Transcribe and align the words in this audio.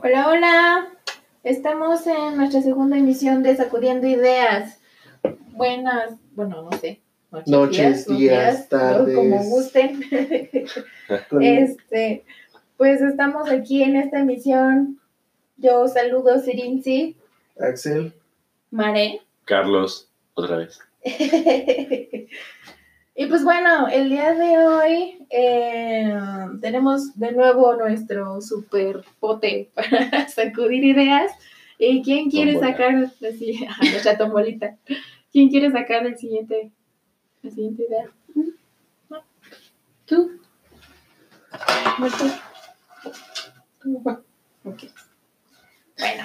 Hola, 0.00 0.28
hola. 0.28 0.88
Estamos 1.42 2.06
en 2.06 2.36
nuestra 2.36 2.62
segunda 2.62 2.96
emisión 2.96 3.42
de 3.42 3.56
Sacudiendo 3.56 4.06
Ideas. 4.06 4.78
Buenas, 5.52 6.12
bueno, 6.36 6.62
no 6.62 6.78
sé. 6.78 7.00
Noches, 7.46 8.06
días, 8.06 8.68
tardes. 8.68 9.16
Como 9.16 9.42
gusten. 9.42 10.04
Este, 11.40 12.24
pues 12.76 13.00
estamos 13.00 13.50
aquí 13.50 13.82
en 13.82 13.96
esta 13.96 14.20
emisión. 14.20 15.00
Yo 15.56 15.88
saludo 15.88 16.38
Sirinzi, 16.38 17.16
Axel. 17.58 18.12
Mare. 18.70 19.22
Carlos, 19.46 20.12
otra 20.34 20.58
vez. 20.58 20.78
y 23.20 23.26
pues 23.26 23.42
bueno, 23.42 23.88
el 23.88 24.08
día 24.10 24.32
de 24.32 24.58
hoy 24.58 25.26
eh, 25.28 26.14
tenemos 26.60 27.18
de 27.18 27.32
nuevo 27.32 27.74
nuestro 27.74 28.40
super 28.40 29.04
pote 29.18 29.70
para 29.74 30.28
sacudir 30.28 30.84
ideas. 30.84 31.32
¿Y 31.80 32.02
quién 32.02 32.30
quiere 32.30 32.52
sacar 32.60 32.92
la 33.20 33.30
si- 33.32 33.64
ajá, 33.66 33.82
nuestra 33.90 34.16
tombolita? 34.16 34.76
¿Quién 35.32 35.48
quiere 35.48 35.70
sacar 35.72 36.06
el 36.06 36.16
siguiente, 36.16 36.70
la 37.42 37.50
siguiente 37.50 37.84
idea? 37.88 38.08
¿Tú? 40.06 40.30
¿No 41.98 42.06
tú? 42.08 42.30
¿Tú? 43.82 44.02
Ok. 44.64 44.84
Bueno. 45.98 46.24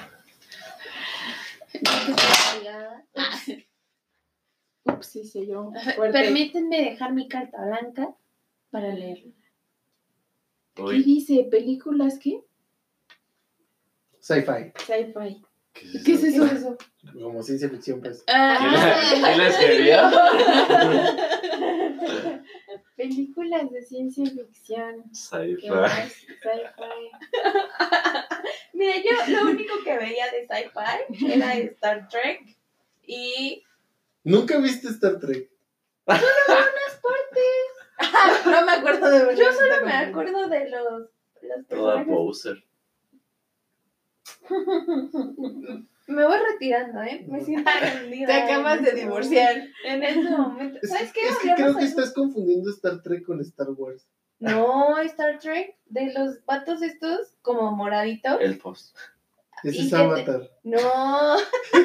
Sí, 5.04 5.24
sí, 5.26 5.46
yo. 5.48 5.72
fuerte. 5.96 6.20
Permítanme 6.20 6.82
dejar 6.82 7.14
mi 7.14 7.28
carta 7.28 7.66
blanca 7.66 8.14
para 8.72 8.94
leerla. 8.94 9.32
¿Qué 10.76 10.84
dice? 10.94 11.48
¿Películas 11.52 12.18
qué? 12.20 12.42
Sci-fi. 14.20 14.72
Sci-fi. 14.86 15.42
¿qué 15.74 15.98
es 15.98 16.04
¿Qué 16.04 16.14
es 16.14 16.24
eso? 16.24 16.46
eso? 16.46 16.78
Como 17.14 17.44
ciencia 17.44 17.70
ficción, 17.70 18.00
pues. 18.02 18.24
¿Quién 18.26 18.38
la- 18.38 18.98
quién 19.12 19.38
la 19.38 19.48
escribió? 19.50 19.98
Películas 22.96 23.70
de 23.72 23.82
ciencia 23.82 24.26
ficción. 24.26 25.04
¿Qué 25.10 25.16
Sci-fi. 25.16 25.68
Sci-fi. 25.68 27.42
Mira, 28.74 28.94
yo 28.98 29.12
lo 29.36 29.52
único 29.52 29.74
que 29.84 29.98
veía 29.98 30.26
de 30.32 30.48
sci-fi 30.48 31.32
era 31.34 31.56
Star 31.56 32.08
Trek 32.08 32.56
y 33.06 33.64
¿Nunca 34.24 34.58
viste 34.60 34.88
Star 34.90 35.20
Trek? 35.20 35.50
No 38.46 38.66
me 38.66 38.72
acuerdo 38.74 39.10
de 39.10 39.20
verdad. 39.26 39.38
yo 39.38 39.54
solo 39.54 39.86
me 39.86 39.94
acuerdo 39.94 40.48
de 40.48 40.70
los, 40.70 41.10
los 41.42 41.68
Toda 41.68 42.06
poser. 42.06 42.64
Me 46.06 46.26
voy 46.26 46.38
retirando, 46.52 47.02
¿eh? 47.02 47.26
Me 47.30 47.40
siento 47.44 47.70
ofendida 47.70 48.28
Te 48.28 48.34
acabas 48.34 48.82
de 48.82 48.90
este 48.90 49.02
divorciar. 49.02 49.56
En 49.86 50.04
este 50.04 50.30
momento. 50.30 50.80
Es, 50.82 50.90
¿Sabes 50.90 51.14
que, 51.14 51.22
qué? 51.22 51.28
es 51.28 51.38
que 51.40 51.54
creo 51.56 51.78
que 51.78 51.86
estás 51.86 52.14
confundiendo 52.14 52.70
Star 52.72 53.02
Trek 53.02 53.26
con 53.26 53.40
Star 53.40 53.70
Wars. 53.70 54.06
No, 54.40 55.00
Star 55.00 55.40
Trek, 55.40 55.78
de 55.86 56.12
los 56.12 56.40
patos 56.40 56.82
estos, 56.82 57.34
como 57.42 57.72
moraditos. 57.72 58.38
El 58.42 58.58
post. 58.58 58.98
Ese 59.64 59.78
¿Y 59.78 59.82
es 59.86 59.90
te- 59.90 59.96
Avatar. 59.96 60.52
No, 60.64 60.78
que 61.74 61.80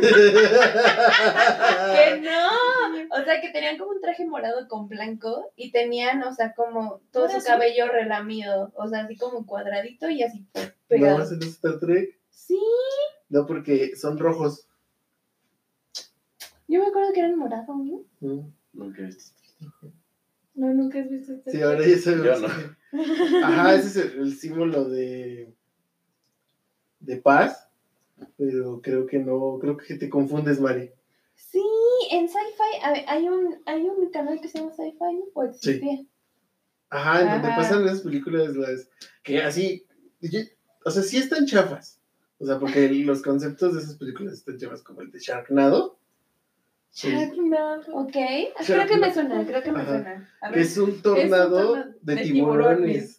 no. 2.20 3.19
O 3.20 3.25
sea, 3.25 3.41
que 3.41 3.51
tenían 3.53 3.79
como 3.79 3.93
un 3.93 4.01
traje 4.01 4.27
morado 4.27 4.67
con 4.69 4.89
blanco 4.89 5.53
y 5.57 5.70
tenían, 5.70 6.23
o 6.23 6.33
sea, 6.35 6.55
como 6.55 7.01
todo 7.12 7.27
¿Ahora 7.27 7.41
su 7.41 7.47
cabello 7.47 7.89
relamido. 7.89 8.73
O 8.77 8.89
sea, 8.89 9.05
así 9.05 9.17
como 9.17 9.47
cuadradito 9.47 10.09
y 10.09 10.23
así 10.23 10.45
no, 10.55 10.61
pegado. 10.89 11.19
no 11.19 11.25
es 11.25 11.33
Star 11.33 11.79
Trek. 11.81 12.19
Sí, 12.31 12.59
No, 13.29 13.47
porque 13.47 13.95
son 13.97 14.19
rojos. 14.19 14.67
yo 16.67 16.81
me 16.81 16.87
acuerdo 16.89 17.13
que 17.13 17.20
eran 17.20 17.37
morados, 17.39 17.69
¿no? 17.69 18.02
Mm. 18.20 18.52
Nunca 18.73 19.02
he 19.02 19.07
visto. 19.07 19.35
No, 20.55 20.73
nunca 20.75 20.98
has 21.01 21.08
visto 21.11 21.33
este. 21.35 21.51
Sí, 21.52 21.63
ahora 21.63 21.86
ya 21.86 21.98
sabemos. 21.98 22.41
Yo 22.41 22.48
que- 22.48 22.79
Ajá, 23.45 23.75
ese 23.75 23.86
es 23.89 23.97
el, 23.97 24.19
el 24.20 24.35
símbolo 24.36 24.89
de, 24.89 25.52
de 27.01 27.17
paz. 27.19 27.67
Pero 28.36 28.80
creo 28.83 29.06
que 29.06 29.18
no, 29.18 29.58
creo 29.61 29.77
que 29.77 29.95
te 29.95 30.08
confundes, 30.08 30.61
Mari. 30.61 30.90
Sí, 31.34 31.62
en 32.11 32.29
Sci-Fi 32.29 33.05
hay 33.06 33.29
un, 33.29 33.56
hay 33.67 33.83
un 33.83 34.11
canal 34.11 34.40
que 34.40 34.48
se 34.48 34.58
llama 34.58 34.73
Sci-Fi. 34.73 35.30
¿O 35.34 35.45
existía? 35.45 36.05
Ajá, 36.90 37.20
en 37.20 37.28
donde 37.28 37.48
pasan 37.48 37.84
esas 37.84 38.01
películas, 38.01 38.57
las 38.57 38.89
que 39.23 39.42
así, 39.42 39.86
o 40.84 40.90
sea, 40.90 41.02
sí 41.02 41.18
están 41.18 41.46
chafas. 41.46 42.01
O 42.39 42.46
sea, 42.46 42.58
porque 42.58 42.89
los 42.89 43.23
conceptos 43.23 43.74
de 43.74 43.80
esas 43.80 43.96
películas 43.96 44.34
están 44.34 44.58
chafas, 44.58 44.83
como 44.83 45.02
el 45.02 45.11
de 45.11 45.18
Sharknado. 45.18 45.98
Sí, 46.90 47.11
Sharknado. 47.11 47.83
Ok, 47.92 48.17
creo 48.67 48.86
que 48.86 48.96
me 48.96 49.12
suena, 49.12 49.45
creo 49.45 49.62
que 49.62 49.73
me 49.73 49.80
Ajá. 49.80 49.89
suena. 49.89 50.34
A 50.40 50.48
que 50.48 50.55
ver, 50.55 50.64
es 50.64 50.78
un 50.78 51.02
tornado 51.02 51.73
tornado 51.73 51.95
de, 52.01 52.14
de 52.14 52.23
tiburones. 52.23 52.33
tiburones. 52.33 53.17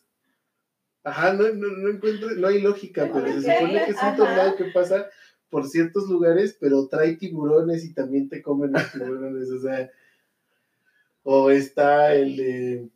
Ajá, 1.03 1.33
no, 1.33 1.49
no, 1.49 1.67
no 1.67 1.89
encuentro, 1.89 2.29
no 2.31 2.47
hay 2.47 2.61
lógica, 2.61 3.09
pero 3.13 3.25
se 3.41 3.41
supone 3.41 3.85
que 3.85 3.91
es 3.91 4.03
un 4.03 4.15
tornado 4.15 4.55
que 4.55 4.65
pasa 4.65 5.07
por 5.49 5.67
ciertos 5.67 6.09
lugares, 6.09 6.55
pero 6.59 6.87
trae 6.87 7.15
tiburones 7.15 7.83
y 7.85 7.93
también 7.93 8.29
te 8.29 8.41
comen 8.41 8.73
los 8.73 8.91
tiburones, 8.91 9.49
o 9.49 9.59
sea, 9.61 9.89
o 11.23 11.49
está 11.51 12.13
el 12.13 12.35
de 12.37 12.89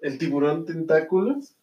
el 0.00 0.18
tiburón 0.18 0.66
tentáculos 0.66 1.54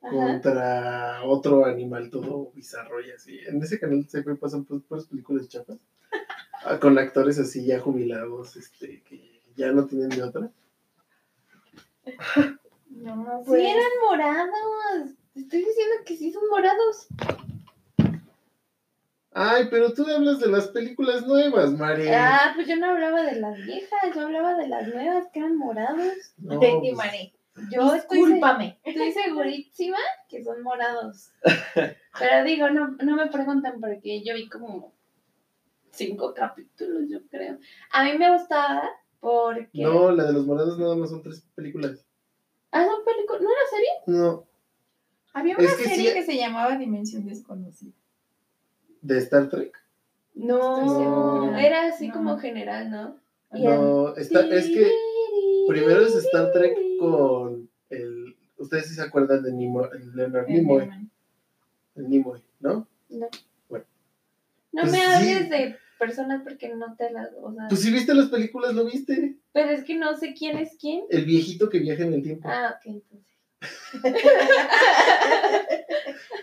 ajá. 0.00 0.10
contra 0.12 1.24
otro 1.24 1.64
animal 1.66 2.10
todo 2.10 2.52
bizarro 2.54 3.00
y 3.00 3.10
así. 3.10 3.38
En 3.46 3.60
ese 3.62 3.80
canal 3.80 4.06
siempre 4.08 4.36
pasan 4.36 4.64
pues, 4.64 4.82
puras 4.82 5.06
películas 5.06 5.48
chafas. 5.48 5.78
Ah, 6.64 6.78
Con 6.78 6.96
actores 6.96 7.40
así 7.40 7.66
ya 7.66 7.80
jubilados, 7.80 8.54
este, 8.54 9.02
que 9.02 9.40
ya 9.56 9.72
no 9.72 9.86
tienen 9.86 10.10
de 10.10 10.22
otra. 10.22 10.48
No, 12.88 13.40
Sí, 13.40 13.46
pues. 13.46 13.62
eran 13.62 13.90
morados. 14.08 15.10
Te 15.34 15.40
estoy 15.40 15.60
diciendo 15.60 15.94
que 16.04 16.16
sí 16.16 16.32
son 16.32 16.48
morados. 16.50 17.06
Ay, 19.34 19.68
pero 19.70 19.94
tú 19.94 20.04
hablas 20.06 20.40
de 20.40 20.48
las 20.48 20.68
películas 20.68 21.26
nuevas, 21.26 21.72
Mari. 21.72 22.08
Ah, 22.08 22.52
pues 22.54 22.68
yo 22.68 22.76
no 22.76 22.90
hablaba 22.90 23.22
de 23.22 23.40
las 23.40 23.56
viejas, 23.56 24.14
yo 24.14 24.22
hablaba 24.22 24.54
de 24.56 24.68
las 24.68 24.86
nuevas 24.88 25.28
que 25.32 25.38
eran 25.38 25.56
morados. 25.56 26.12
No, 26.36 26.58
Te 26.58 26.76
pues, 26.78 26.92
Mare. 26.94 27.32
Yo 27.70 27.94
estoy, 27.94 28.18
Discúlpame. 28.18 28.78
estoy 28.82 29.12
segurísima 29.12 29.98
que 30.28 30.42
son 30.44 30.62
morados. 30.62 31.32
Pero 32.18 32.44
digo, 32.44 32.68
no, 32.70 32.88
no 33.02 33.16
me 33.16 33.26
preguntan 33.28 33.80
porque 33.80 34.22
yo 34.22 34.34
vi 34.34 34.48
como 34.48 34.92
cinco 35.92 36.34
capítulos, 36.34 37.04
yo 37.08 37.26
creo. 37.30 37.58
A 37.90 38.04
mí 38.04 38.16
me 38.18 38.30
gustaba 38.32 38.88
porque... 39.20 39.82
no, 39.82 40.10
la 40.12 40.24
de 40.24 40.32
los 40.34 40.46
morados 40.46 40.78
nada 40.78 40.94
más 40.94 41.10
son 41.10 41.22
tres 41.22 41.42
películas. 41.54 42.04
Ah, 42.70 42.84
son 42.86 43.04
películas. 43.04 43.42
¿No 43.42 43.50
era 43.50 43.60
serie? 43.70 43.88
No, 44.06 44.46
Había 45.32 45.56
una 45.56 45.64
Es 45.66 45.74
que 45.76 45.84
serie 45.84 46.08
sí- 46.10 46.14
que 46.14 46.22
se 46.24 46.36
llamaba 46.36 46.76
Dimensión 46.76 47.26
Desconocida. 47.26 47.92
de 49.00 49.18
Star 49.18 49.48
Trek. 49.48 49.76
No, 50.34 50.80
Estoy 50.84 51.04
segura. 51.04 51.66
era 51.66 51.86
así 51.88 52.08
No. 52.08 52.14
como 52.14 52.38
general, 52.38 52.90
¿no? 52.90 53.16
Y 53.54 53.64
No, 53.64 54.14
está, 54.16 54.46
es 54.46 54.66
que 54.66 54.90
primero 55.68 56.06
es 56.06 56.14
Star 56.16 56.52
Trek 56.52 56.74
con 56.98 57.68
el. 57.90 58.36
Ustedes 58.56 58.86
sí 58.88 58.94
se 58.94 59.02
acuerdan 59.02 59.42
de 59.42 59.52
Nimo, 59.52 59.84
el 59.86 60.14
Leonard 60.14 60.48
Nimoy, 60.48 60.88
el 61.96 62.08
Nimoy, 62.08 62.40
¿no? 62.60 62.86
No. 63.10 63.28
Bueno. 63.68 63.84
No 64.72 64.82
Pues 64.82 64.92
me 64.92 64.98
sí. 64.98 65.04
hables 65.04 65.50
de 65.50 65.76
personas 65.98 66.42
porque 66.44 66.74
no 66.74 66.94
te 66.96 67.10
las... 67.10 67.28
O 67.42 67.52
sea, 67.52 67.66
Pues 67.68 67.80
si 67.82 67.92
viste 67.92 68.14
las 68.14 68.28
películas, 68.28 68.74
¿lo 68.74 68.84
viste? 68.84 69.36
pero 69.52 69.70
es 69.70 69.84
que 69.84 69.96
no 69.96 70.16
sé 70.16 70.32
quién 70.34 70.56
es 70.58 70.76
quién. 70.80 71.04
El 71.10 71.24
viejito 71.24 71.68
que 71.68 71.78
viaja 71.80 72.04
en 72.04 72.14
el 72.14 72.22
tiempo. 72.22 72.48
Ah, 72.48 72.74
ok, 72.76 72.86
entonces. 72.86 73.31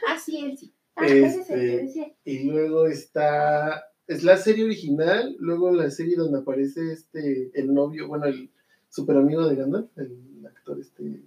Así 0.07 0.45
es. 0.45 0.59
sí. 0.59 0.73
Ah, 0.95 1.07
es 1.07 1.35
Este. 1.49 2.15
Y 2.25 2.43
luego 2.43 2.87
está. 2.87 3.85
Es 4.07 4.23
la 4.23 4.37
serie 4.37 4.65
original, 4.65 5.35
luego 5.39 5.71
la 5.71 5.91
serie 5.91 6.15
donde 6.15 6.39
aparece 6.39 6.91
este, 6.91 7.51
el 7.53 7.73
novio, 7.73 8.07
bueno, 8.07 8.25
el 8.25 8.49
super 8.89 9.15
amigo 9.17 9.47
de 9.47 9.55
Gandalf, 9.55 9.89
el 9.97 10.45
actor 10.45 10.79
este. 10.79 11.21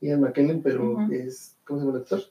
Ian 0.00 0.20
McKellen, 0.20 0.62
pero 0.62 0.96
es. 1.10 1.56
¿Cómo 1.64 1.80
se 1.80 1.86
llama 1.86 1.98
el 1.98 2.02
actor? 2.02 2.22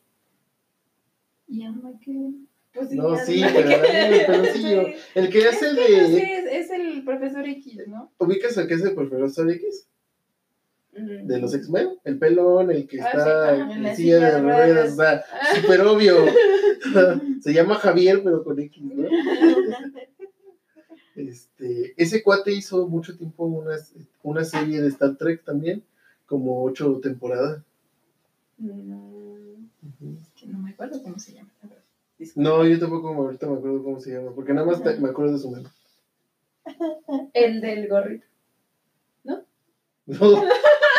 Ian 1.47 1.81
McKellen. 1.83 2.47
Pues 2.73 2.89
sí, 2.89 2.97
No, 2.97 3.15
sí, 3.15 3.41
pero 3.53 3.69
el 3.69 4.25
peloncillo. 4.25 4.87
El 5.15 5.29
que 5.29 5.47
hace 5.47 5.69
Es 5.69 5.75
de. 5.75 6.01
no 6.01 6.07
sé, 6.07 6.37
es, 6.37 6.45
es 6.51 6.71
el 6.71 7.05
profesor 7.05 7.47
X, 7.47 7.87
¿no? 7.87 8.11
¿Ubicas 8.17 8.57
al 8.57 8.67
que 8.67 8.73
es 8.73 8.83
el 8.83 8.95
profesor 8.95 9.49
X? 9.49 9.87
De 10.95 11.39
los 11.39 11.53
X-Men. 11.53 11.89
El 12.03 12.17
pelón, 12.17 12.71
el 12.71 12.87
que 12.87 13.01
Ah, 13.01 13.05
está 13.09 13.55
en 13.55 13.71
en 13.71 13.83
la 13.83 13.95
silla 13.95 14.19
de 14.19 14.25
de 14.31 14.41
ruedas. 14.41 14.93
O 14.93 14.95
sea, 14.95 15.23
súper 15.55 15.81
obvio. 15.81 16.15
Se 17.41 17.53
llama 17.53 17.75
Javier, 17.75 18.21
pero 18.23 18.43
con 18.43 18.59
X, 18.59 18.83
¿no? 18.83 19.07
Este, 21.15 21.93
ese 21.95 22.21
cuate 22.21 22.51
hizo 22.51 22.87
mucho 22.89 23.17
tiempo 23.17 23.45
una, 23.45 23.75
una 24.21 24.43
serie 24.43 24.81
de 24.81 24.89
Star 24.89 25.15
Trek 25.15 25.45
también, 25.45 25.81
como 26.25 26.61
ocho 26.63 26.99
temporadas. 27.01 27.63
Mm. 28.57 28.91
Ujú. 28.91 30.17
acuerdo 30.69 31.01
cómo 31.01 31.17
se 31.17 31.33
llama. 31.33 31.49
No, 32.35 32.65
yo 32.65 32.79
tampoco 32.79 33.09
ahorita 33.09 33.47
me 33.47 33.57
acuerdo 33.57 33.83
cómo 33.83 33.99
se 34.01 34.11
llama, 34.11 34.31
porque 34.35 34.53
nada 34.53 34.67
más 34.67 34.83
te- 34.83 34.99
me 34.99 35.09
acuerdo 35.09 35.33
de 35.33 35.39
su 35.39 35.51
nombre. 35.51 35.71
El 37.33 37.61
del 37.61 37.87
gorrito. 37.87 38.25
No. 39.23 39.41
No, 40.05 40.43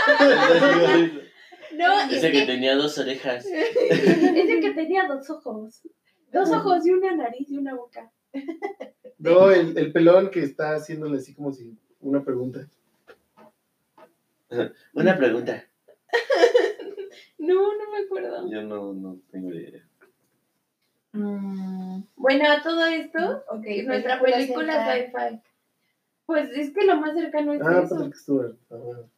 es 1.73 2.09
Dice 2.11 2.33
que, 2.33 2.41
que 2.41 2.47
tenía 2.47 2.77
dos 2.77 2.97
orejas. 2.99 3.45
es 3.91 4.49
el 4.51 4.61
que 4.61 4.73
tenía 4.75 5.07
dos 5.07 5.29
ojos. 5.31 5.83
Dos 6.33 6.51
ojos 6.51 6.87
y 6.87 6.91
una 6.91 7.15
nariz 7.15 7.51
y 7.51 7.59
una 7.59 7.75
boca. 7.75 8.11
No, 9.19 9.51
el, 9.51 9.77
el 9.79 9.93
pelón 9.93 10.31
que 10.31 10.41
está 10.43 10.75
haciéndole 10.75 11.19
así 11.19 11.35
como 11.35 11.53
si 11.53 11.77
una 12.01 12.23
pregunta. 12.25 12.69
Una 14.95 15.17
pregunta. 15.19 15.65
No, 17.39 17.55
no 17.77 17.91
me 17.91 17.99
acuerdo. 18.05 18.49
Yo 18.51 18.63
no, 18.63 18.93
no 18.95 19.19
tengo 19.33 19.53
idea. 19.53 19.83
Mm, 21.13 22.03
Bueno, 22.15 22.45
a 22.51 22.63
todo 22.63 22.85
esto, 22.87 23.45
ok, 23.49 23.67
nuestra 23.85 24.21
película 24.21 24.95
sci-fi. 24.95 25.41
Pues 26.27 26.51
es 26.51 26.71
que 26.73 26.85
lo 26.85 26.97
más 26.97 27.15
cercano 27.15 27.55
es 27.55 27.61
Ah, 27.63 27.83
eso. 27.85 27.97
Patrick 27.97 28.15
Stewart. 28.15 28.57
Ah, 28.71 28.77
bueno. 28.77 29.11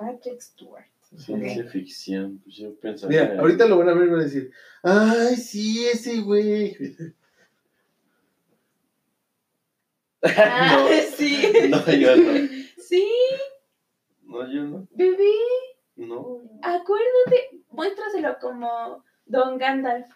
Patrick 0.00 0.40
Stewart. 0.40 0.86
Ciencia 1.16 1.64
ficción. 1.66 2.38
Pues 2.44 2.56
yo 2.56 2.74
pensaba. 2.80 3.10
Mira, 3.10 3.36
ahorita 3.38 3.66
lo 3.66 3.78
van 3.78 3.88
a 3.90 3.94
ver 3.94 4.06
y 4.06 4.10
van 4.10 4.20
a 4.20 4.24
decir, 4.24 4.50
ay, 4.82 5.36
sí, 5.36 5.84
ese 5.86 6.20
güey. 6.20 6.76
Ah, 10.22 10.86
no, 10.88 11.16
sí. 11.16 11.42
no, 11.68 11.90
yo 11.92 12.16
no. 12.16 12.48
Sí, 12.78 13.08
No, 14.24 14.52
yo 14.52 14.62
no. 14.64 14.88
bebé, 14.92 15.32
No. 15.96 16.42
acuérdate, 16.62 17.62
muéstraselo 17.70 18.36
como 18.40 19.04
Don 19.26 19.58
Gandalf. 19.58 20.06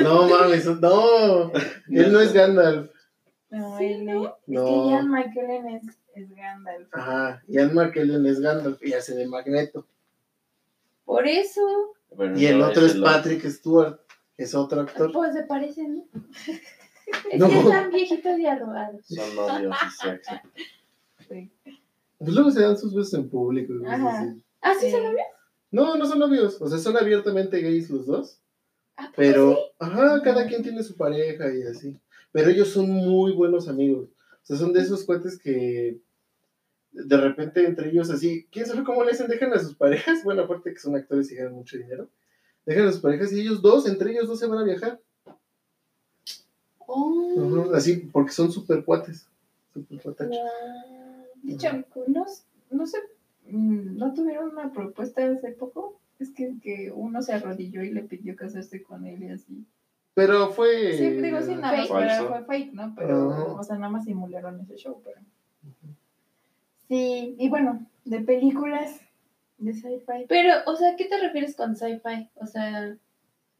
No 0.00 0.28
mames, 0.28 0.66
no. 0.66 1.50
Él 1.90 2.12
no 2.12 2.20
es 2.20 2.32
Gandalf. 2.32 2.90
No, 3.58 3.78
Sí, 3.78 3.84
él 3.84 4.04
¿no? 4.06 4.24
es 4.26 4.32
No. 4.46 4.64
que 4.64 4.90
Ian 4.90 5.08
McKellen 5.08 5.68
es, 5.68 5.82
es 6.14 6.34
Gandalf. 6.34 6.88
Ajá, 6.92 7.42
Ian 7.48 7.74
McKellen 7.74 8.26
es 8.26 8.40
Gandalf 8.40 8.82
y 8.84 8.92
hace 8.92 9.14
de 9.14 9.26
Magneto. 9.26 9.86
Por 11.04 11.26
eso, 11.28 11.60
Y 12.36 12.46
el 12.46 12.58
no, 12.58 12.68
otro 12.68 12.86
es 12.86 12.94
Patrick 12.96 13.44
Stewart, 13.46 14.00
es 14.36 14.54
otro 14.54 14.80
actor. 14.82 15.12
pues 15.12 15.34
se 15.34 15.42
parecen, 15.44 15.96
¿no? 17.36 17.46
Es 17.46 17.52
que 17.52 17.58
están 17.60 17.90
viejitos 17.90 18.38
y 18.38 18.46
arrugados. 18.46 19.06
Son 19.06 19.36
novios 19.36 19.76
y 19.86 19.90
sexo. 20.02 20.32
Sí. 21.28 21.50
Pues 22.18 22.32
luego 22.32 22.50
se 22.50 22.62
dan 22.62 22.78
sus 22.78 22.94
besos 22.94 23.14
en 23.14 23.28
público. 23.28 23.74
Ajá. 23.86 24.20
así. 24.20 24.42
¿Ah, 24.62 24.72
sí, 24.80 24.90
lo 24.90 25.10
vio? 25.10 25.18
No, 25.70 25.96
no 25.96 26.06
son 26.06 26.18
novios, 26.20 26.60
o 26.62 26.68
sea, 26.68 26.78
son 26.78 26.96
abiertamente 26.96 27.60
gays 27.60 27.90
los 27.90 28.06
dos. 28.06 28.40
¿A 28.96 29.02
poco 29.02 29.14
Pero, 29.16 29.54
sí? 29.54 29.60
ajá, 29.80 30.22
cada 30.22 30.46
quien 30.46 30.62
tiene 30.62 30.82
su 30.82 30.96
pareja 30.96 31.52
y 31.52 31.62
así. 31.64 31.98
Pero 32.34 32.50
ellos 32.50 32.70
son 32.70 32.90
muy 32.90 33.30
buenos 33.30 33.68
amigos. 33.68 34.08
O 34.08 34.44
sea, 34.44 34.56
son 34.56 34.72
de 34.72 34.80
esos 34.80 35.04
cuates 35.04 35.38
que 35.38 36.00
de 36.90 37.16
repente 37.16 37.64
entre 37.64 37.90
ellos 37.90 38.10
así, 38.10 38.48
quién 38.50 38.66
sabe 38.66 38.82
cómo 38.82 39.04
le 39.04 39.12
hacen, 39.12 39.28
dejan 39.28 39.52
a 39.52 39.60
sus 39.60 39.76
parejas. 39.76 40.24
Bueno, 40.24 40.42
aparte 40.42 40.72
que 40.72 40.80
son 40.80 40.96
actores 40.96 41.30
y 41.30 41.36
ganan 41.36 41.52
mucho 41.52 41.78
dinero. 41.78 42.08
Dejan 42.66 42.88
a 42.88 42.92
sus 42.92 43.00
parejas 43.00 43.32
y 43.32 43.40
ellos 43.40 43.62
dos, 43.62 43.86
entre 43.86 44.10
ellos 44.10 44.26
dos 44.26 44.40
se 44.40 44.48
van 44.48 44.58
a 44.58 44.64
viajar. 44.64 45.00
Oh, 46.78 47.70
Así, 47.72 47.98
porque 48.12 48.32
son 48.32 48.50
super 48.50 48.84
cuates. 48.84 49.28
Super 49.72 50.02
cuatachos. 50.02 50.36
wow. 50.36 51.26
De 51.40 51.52
hecho, 51.52 51.68
no, 52.08 52.26
no 52.72 52.86
sé, 52.88 52.98
mm, 53.46 53.96
¿no 53.96 54.12
tuvieron 54.12 54.50
una 54.50 54.72
propuesta 54.72 55.24
hace 55.24 55.52
poco? 55.52 56.00
Es 56.18 56.30
que, 56.30 56.56
que 56.60 56.90
uno 56.92 57.22
se 57.22 57.32
arrodilló 57.32 57.84
y 57.84 57.92
le 57.92 58.02
pidió 58.02 58.34
casarse 58.34 58.82
con 58.82 59.06
él 59.06 59.22
y 59.22 59.28
así. 59.28 59.64
Pero 60.14 60.50
fue. 60.50 60.92
Sí, 60.96 61.10
digo, 61.10 61.42
sí, 61.42 61.56
nada 61.56 61.76
más 61.78 61.88
Fake. 61.88 62.18
fue, 62.18 62.28
fue 62.28 62.44
fake, 62.44 62.72
¿no? 62.74 62.94
Pero, 62.96 63.56
o 63.56 63.62
sea, 63.64 63.76
nada 63.76 63.90
más 63.92 64.04
simularon 64.04 64.60
ese 64.60 64.76
show, 64.76 65.00
pero... 65.04 65.20
Sí, 66.88 67.34
y 67.38 67.48
bueno, 67.48 67.84
de 68.04 68.20
películas 68.20 69.00
de 69.58 69.72
sci-fi. 69.72 70.26
Pero, 70.28 70.54
o 70.66 70.76
sea, 70.76 70.94
¿qué 70.96 71.06
te 71.06 71.18
refieres 71.20 71.56
con 71.56 71.74
sci-fi? 71.74 72.30
O 72.36 72.46
sea, 72.46 72.96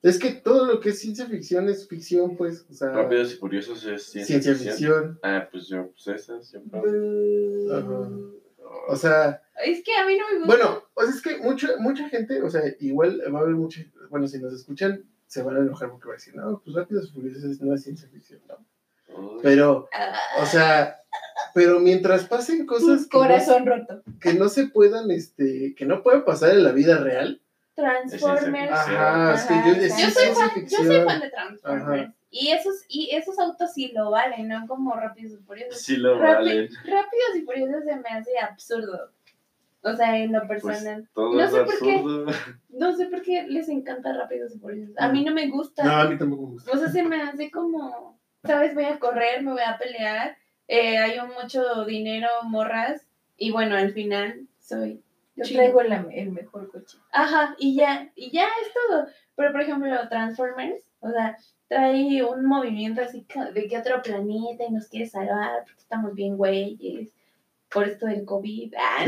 Es 0.02 0.18
que 0.18 0.32
todo 0.32 0.66
lo 0.66 0.80
que 0.80 0.90
es 0.90 1.00
ciencia 1.00 1.26
ficción 1.26 1.68
es 1.68 1.88
ficción, 1.88 2.36
pues. 2.36 2.66
O 2.70 2.74
sea, 2.74 2.90
Rápidos 2.90 3.32
y 3.32 3.36
Furiosos 3.36 3.84
es 3.86 4.04
ciencia, 4.04 4.40
ciencia 4.42 4.54
ficción. 4.72 4.74
ficción. 4.76 5.18
Ah, 5.22 5.48
pues 5.50 5.66
yo, 5.68 5.90
pues 5.90 6.06
esa 6.08 6.40
siempre. 6.42 6.80
O 8.88 8.96
sea, 8.96 9.42
es 9.64 9.82
que 9.82 9.94
a 9.96 10.06
mí 10.06 10.16
no 10.18 10.24
me 10.30 10.38
gusta. 10.40 10.46
Bueno, 10.46 10.82
pues 10.94 11.08
es 11.08 11.22
que 11.22 11.38
mucha, 11.38 11.68
mucha 11.78 12.08
gente, 12.08 12.42
o 12.42 12.50
sea, 12.50 12.62
igual 12.80 13.20
va 13.34 13.38
a 13.38 13.42
haber 13.42 13.54
mucha, 13.54 13.80
bueno, 14.10 14.26
si 14.28 14.38
nos 14.38 14.52
escuchan, 14.52 15.04
se 15.26 15.42
van 15.42 15.56
a 15.56 15.60
enojar 15.60 15.90
porque 15.90 16.06
va 16.08 16.14
a 16.14 16.16
decir, 16.16 16.34
no, 16.36 16.60
pues 16.64 16.76
Rápidos 16.76 17.08
y 17.08 17.12
Furiosos 17.12 17.60
no 17.60 17.74
es 17.74 17.82
ciencia 17.82 18.08
ficción, 18.08 18.40
¿no? 18.48 18.56
Uy, 19.16 19.40
Pero, 19.42 19.88
Ah, 19.92 20.14
o 20.40 20.46
sea, 20.46 21.00
pero 21.54 21.78
mientras 21.80 22.24
pasen 22.26 22.66
cosas 22.66 23.06
que 23.06 23.16
no, 23.16 23.22
Corazón 23.24 23.66
roto. 23.66 24.02
que 24.20 24.34
no 24.34 24.48
se 24.48 24.66
puedan, 24.68 25.10
este, 25.10 25.74
que 25.76 25.84
no 25.86 26.02
puedan 26.02 26.24
pasar 26.24 26.50
en 26.50 26.64
la 26.64 26.72
vida 26.72 26.98
real. 26.98 27.40
Transformers. 27.74 28.70
Ajá, 28.72 29.34
es 29.34 29.42
que 29.44 29.54
Ajá, 29.54 29.68
yo, 29.68 29.74
Yo 29.74 29.88
sí, 29.94 30.10
soy 30.10 30.26
fan, 30.34 30.50
yo 30.68 30.78
soy 30.78 31.04
fan 31.04 31.20
de 31.20 31.30
Transformers. 31.30 32.02
Ajá. 32.06 32.14
Y 32.30 32.50
esos, 32.50 32.84
y 32.88 33.10
esos 33.14 33.38
autos 33.38 33.72
sí 33.72 33.92
lo 33.94 34.10
valen, 34.10 34.48
no 34.48 34.66
como 34.66 34.94
Rápidos 34.94 35.38
y 35.40 35.42
Furiosos. 35.44 35.80
Sí 35.80 35.96
lo 35.96 36.18
Rápi- 36.18 36.34
valen. 36.46 36.68
Rápidos 36.84 37.36
y 37.36 37.42
Furiosos 37.42 37.84
se 37.84 37.96
me 37.96 38.08
hace 38.08 38.38
absurdo. 38.38 39.10
O 39.84 39.94
sea, 39.94 40.18
en 40.18 40.32
lo 40.32 40.46
Pues 40.46 40.62
personal. 40.62 41.08
todo 41.14 41.34
No 41.34 41.42
es 41.44 41.50
sé 41.50 41.62
por 41.64 41.78
qué. 41.78 42.02
No 42.70 42.96
sé 42.96 43.06
por 43.06 43.22
qué 43.22 43.42
les 43.48 43.68
encanta 43.68 44.12
Rápidos 44.14 44.54
y 44.56 44.58
Furiosos. 44.58 44.94
A 44.98 45.10
mí 45.10 45.22
no 45.24 45.32
me 45.34 45.48
gusta. 45.50 45.84
No, 45.84 45.92
a 45.92 46.08
mí 46.08 46.16
tampoco 46.18 46.42
me 46.46 46.52
gusta. 46.54 46.72
O 46.72 46.76
sea, 46.78 46.88
se 46.88 47.02
me 47.02 47.20
hace 47.22 47.50
como, 47.50 48.18
¿sabes? 48.44 48.74
Voy 48.74 48.84
a 48.84 48.98
correr, 48.98 49.42
me 49.42 49.52
voy 49.52 49.60
a 49.64 49.76
pelear, 49.78 50.36
eh, 50.68 50.96
hay 50.98 51.18
un 51.18 51.28
mucho 51.40 51.84
dinero, 51.84 52.28
morras, 52.44 53.06
y 53.36 53.50
bueno, 53.52 53.76
al 53.76 53.92
final 53.92 54.48
soy 54.58 55.02
Yo 55.36 55.44
chido. 55.44 55.60
traigo 55.60 55.82
la- 55.82 56.06
el 56.12 56.30
mejor 56.32 56.70
coche. 56.70 56.96
Ajá, 57.12 57.54
y 57.58 57.74
ya, 57.76 58.10
y 58.16 58.30
ya 58.30 58.44
es 58.62 58.72
todo. 58.72 59.06
Pero, 59.36 59.52
por 59.52 59.60
ejemplo, 59.60 60.08
Transformers, 60.08 60.82
o 61.00 61.10
sea, 61.10 61.36
trae 61.68 62.22
un 62.24 62.46
movimiento 62.46 63.02
así 63.02 63.26
de 63.52 63.66
que 63.68 63.78
otro 63.78 64.00
planeta 64.02 64.64
y 64.66 64.72
nos 64.72 64.88
quiere 64.88 65.06
salvar 65.06 65.64
porque 65.64 65.80
estamos 65.80 66.14
bien 66.14 66.36
güeyes 66.38 67.10
por 67.74 67.86
esto 67.88 68.06
del 68.06 68.24
COVID. 68.24 68.72
Ah, 68.78 69.04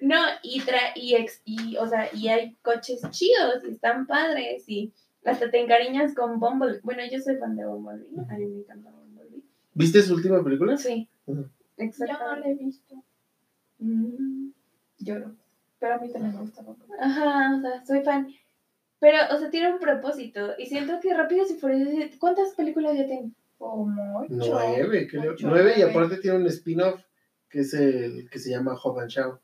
no, 0.00 0.18
y, 0.42 0.60
tra 0.60 0.78
y, 0.96 1.14
ex 1.14 1.42
y, 1.44 1.76
o 1.76 1.86
sea, 1.86 2.08
y 2.12 2.28
hay 2.28 2.56
coches 2.62 3.00
chidos 3.10 3.62
y 3.64 3.70
están 3.70 4.06
padres 4.06 4.68
y 4.68 4.92
hasta 5.24 5.48
te 5.50 5.60
encariñas 5.60 6.14
con 6.14 6.40
Bumblebee. 6.40 6.80
Bueno, 6.82 7.02
yo 7.10 7.20
soy 7.20 7.36
fan 7.36 7.56
de 7.56 7.64
Bumblebee, 7.64 8.08
a 8.28 8.34
mí 8.36 8.46
me 8.46 8.58
encanta 8.60 8.90
Bumblebee. 8.90 9.42
¿Viste 9.74 10.02
su 10.02 10.14
última 10.14 10.42
película? 10.42 10.76
Sí, 10.76 11.08
Ujú. 11.26 11.42
Yo 11.42 11.84
exacto. 11.84 12.24
no 12.24 12.36
la 12.36 12.48
he 12.48 12.54
visto. 12.54 12.96
Mm. 13.78 14.50
Lloro. 14.98 15.36
Pero 15.78 15.94
a 15.94 15.98
mí 15.98 16.10
también 16.12 16.34
me 16.34 16.40
gusta 16.40 16.62
Bumblebee. 16.62 16.96
Ajá, 17.00 17.56
o 17.56 17.60
sea, 17.60 17.84
soy 17.86 18.02
fan. 18.02 18.28
Pero, 18.98 19.18
o 19.34 19.38
sea, 19.38 19.50
tiene 19.50 19.72
un 19.72 19.78
propósito. 19.80 20.54
Y 20.58 20.66
siento 20.66 21.00
que 21.00 21.14
Rápidos 21.14 21.50
y 21.50 21.54
Furiosos. 21.54 22.16
¿Cuántas 22.18 22.54
películas 22.54 22.96
ya 22.96 23.06
tiene? 23.06 23.32
Como 23.62 24.18
ocho. 24.18 24.28
Nueve, 24.30 25.06
creo. 25.08 25.32
Ocho, 25.32 25.46
Nueve 25.48 25.74
y 25.78 25.82
aparte 25.82 26.16
tiene 26.16 26.38
un 26.38 26.46
spin-off 26.46 27.00
que 27.48 27.60
es 27.60 27.72
el 27.74 28.28
que 28.28 28.40
se 28.40 28.50
llama 28.50 28.74
Hob 28.74 28.98
and 28.98 29.10
Shaw. 29.10 29.38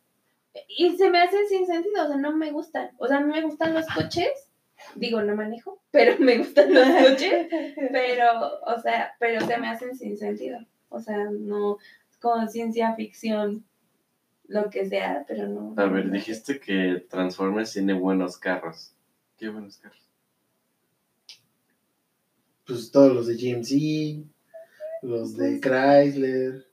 Y 0.66 0.96
se 0.96 1.08
me 1.08 1.20
hacen 1.20 1.46
sin 1.48 1.66
sentido, 1.66 2.04
o 2.04 2.08
sea, 2.08 2.16
no 2.16 2.34
me 2.34 2.50
gustan. 2.50 2.90
O 2.98 3.06
sea, 3.06 3.18
a 3.18 3.20
mí 3.20 3.32
me 3.32 3.42
gustan 3.42 3.74
los 3.74 3.86
coches. 3.86 4.50
Digo, 4.96 5.22
no 5.22 5.36
manejo, 5.36 5.80
pero 5.92 6.18
me 6.18 6.38
gustan 6.38 6.74
los 6.74 6.88
coches. 6.88 7.48
Pero, 7.92 8.60
o 8.64 8.80
sea, 8.80 9.12
pero 9.18 9.44
se 9.44 9.58
me 9.58 9.68
hacen 9.68 9.96
sin 9.96 10.16
sentido. 10.16 10.58
O 10.88 11.00
sea, 11.00 11.30
no 11.30 11.78
como 12.20 12.46
ciencia 12.48 12.94
ficción, 12.94 13.64
lo 14.48 14.70
que 14.70 14.88
sea, 14.88 15.24
pero 15.28 15.46
no. 15.46 15.74
A 15.76 15.86
ver, 15.86 16.10
dijiste 16.10 16.58
que 16.58 17.06
Transformers 17.08 17.72
tiene 17.72 17.92
buenos 17.92 18.38
carros. 18.38 18.94
¿Qué 19.36 19.48
buenos 19.48 19.76
carros? 19.78 20.07
Pues 22.68 22.92
todos 22.92 23.12
los 23.14 23.26
de 23.26 23.34
GMC, 23.34 24.24
los 25.02 25.36
de 25.36 25.58
Chrysler, 25.58 26.66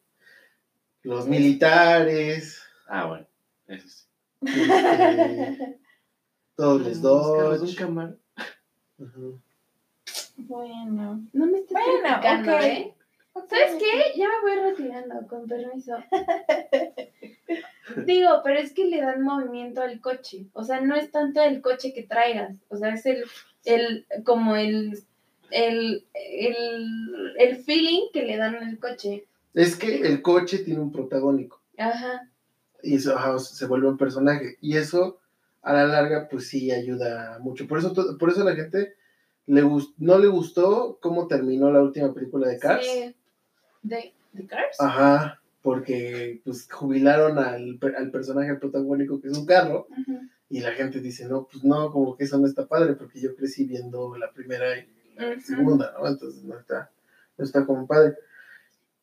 los 1.04 1.28
militares, 1.28 2.62
Ah, 2.88 3.08
bueno, 3.08 3.26
eso 3.68 3.88
sí. 3.88 4.06
este, 4.42 5.80
todos 6.56 7.62
los 7.62 7.82
un. 7.82 8.16
Ujú. 9.00 9.40
Bueno. 10.38 11.26
No 11.34 11.46
me 11.48 11.60
estés 11.60 11.72
Bueno, 11.72 12.20
criticando. 12.20 12.60
¿eh? 12.60 12.94
¿Sabes 13.34 13.76
qué? 13.80 14.18
Ya 14.20 14.28
me 14.28 14.42
voy 14.42 14.72
retirando, 14.72 15.28
con 15.28 15.48
permiso. 15.48 15.96
Digo, 18.06 18.42
pero 18.44 18.60
es 18.60 18.74
que 18.74 18.86
le 18.86 19.02
dan 19.02 19.22
movimiento 19.22 19.82
al 19.82 20.00
coche. 20.00 20.46
O 20.54 20.64
sea, 20.64 20.82
no 20.82 20.96
es 20.96 21.12
tanto 21.12 21.42
el 21.42 21.62
coche 21.62 21.94
que 21.94 22.04
traigas. 22.04 22.58
O 22.70 22.78
sea, 22.78 22.94
es 22.94 23.06
el, 23.06 23.26
el 23.66 24.06
como 24.24 24.56
el, 24.56 25.04
el, 25.52 26.06
el, 26.14 27.34
el 27.38 27.56
feeling 27.58 28.08
que 28.14 28.24
le 28.24 28.38
dan 28.38 28.56
al 28.56 28.80
coche. 28.80 29.26
Es 29.54 29.76
que 29.76 30.02
el 30.02 30.22
coche 30.22 30.60
tiene 30.60 30.82
un 30.82 30.92
protagónico 30.92 31.62
Ajá. 31.78 32.30
y 32.84 32.96
eso, 32.96 33.16
ajá, 33.16 33.40
se 33.40 33.66
vuelve 33.68 33.88
un 33.88 33.98
personaje. 33.98 34.58
Y 34.62 34.78
eso 34.78 35.20
a 35.62 35.74
la 35.74 35.86
larga, 35.86 36.28
pues 36.30 36.48
sí 36.48 36.72
ayuda 36.72 37.40
mucho. 37.40 37.68
Por 37.68 37.80
eso, 37.80 37.94
por 38.18 38.30
eso 38.30 38.42
a 38.42 38.46
la 38.46 38.56
gente 38.56 38.94
le 39.48 39.64
no 39.98 40.18
le 40.20 40.28
gustó 40.28 41.00
cómo 41.02 41.28
terminó 41.28 41.72
la 41.72 41.82
última 41.82 42.14
película 42.14 42.48
de 42.48 42.60
Cars. 42.60 42.86
Sí. 42.86 43.16
¿De, 43.82 44.14
de 44.34 44.46
Cars? 44.46 44.80
Ajá, 44.80 45.42
porque 45.62 46.42
pues 46.44 46.68
jubilaron 46.72 47.40
al, 47.40 47.80
al 47.98 48.12
personaje 48.12 48.54
protagónico 48.56 49.20
que 49.20 49.30
es 49.30 49.38
un 49.38 49.46
carro 49.46 49.88
y 50.50 50.60
la 50.60 50.74
gente 50.74 51.00
dice, 51.00 51.26
no, 51.28 51.48
pues 51.52 51.64
no, 51.64 51.92
como 51.92 52.16
que 52.16 52.26
eso 52.26 52.38
no 52.38 52.46
está 52.46 52.68
padre 52.68 52.94
porque 52.94 53.20
yo 53.20 53.36
crecí 53.36 53.66
viendo 53.66 54.16
la 54.18 54.32
primera 54.32 54.78
y 54.78 54.88
la 55.16 55.40
segunda, 55.42 55.94
¿no? 55.98 56.08
Entonces 56.08 56.44
no 56.44 56.58
está, 56.58 56.92
no 57.38 57.46
está 57.46 57.66
como 57.66 57.88
padre. 57.88 58.16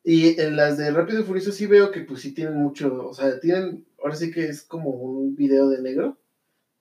Y 0.03 0.39
en 0.41 0.55
las 0.57 0.77
de 0.77 0.91
Rápido 0.91 1.21
y 1.21 1.23
Furioso 1.23 1.51
sí 1.51 1.65
veo 1.65 1.91
que 1.91 2.01
pues 2.01 2.21
sí 2.21 2.33
tienen 2.33 2.55
mucho, 2.55 3.07
o 3.07 3.13
sea, 3.13 3.39
tienen, 3.39 3.85
ahora 4.01 4.15
sí 4.15 4.31
que 4.31 4.45
es 4.45 4.63
como 4.63 4.89
un 4.89 5.35
video 5.35 5.69
de 5.69 5.81
negro, 5.81 6.17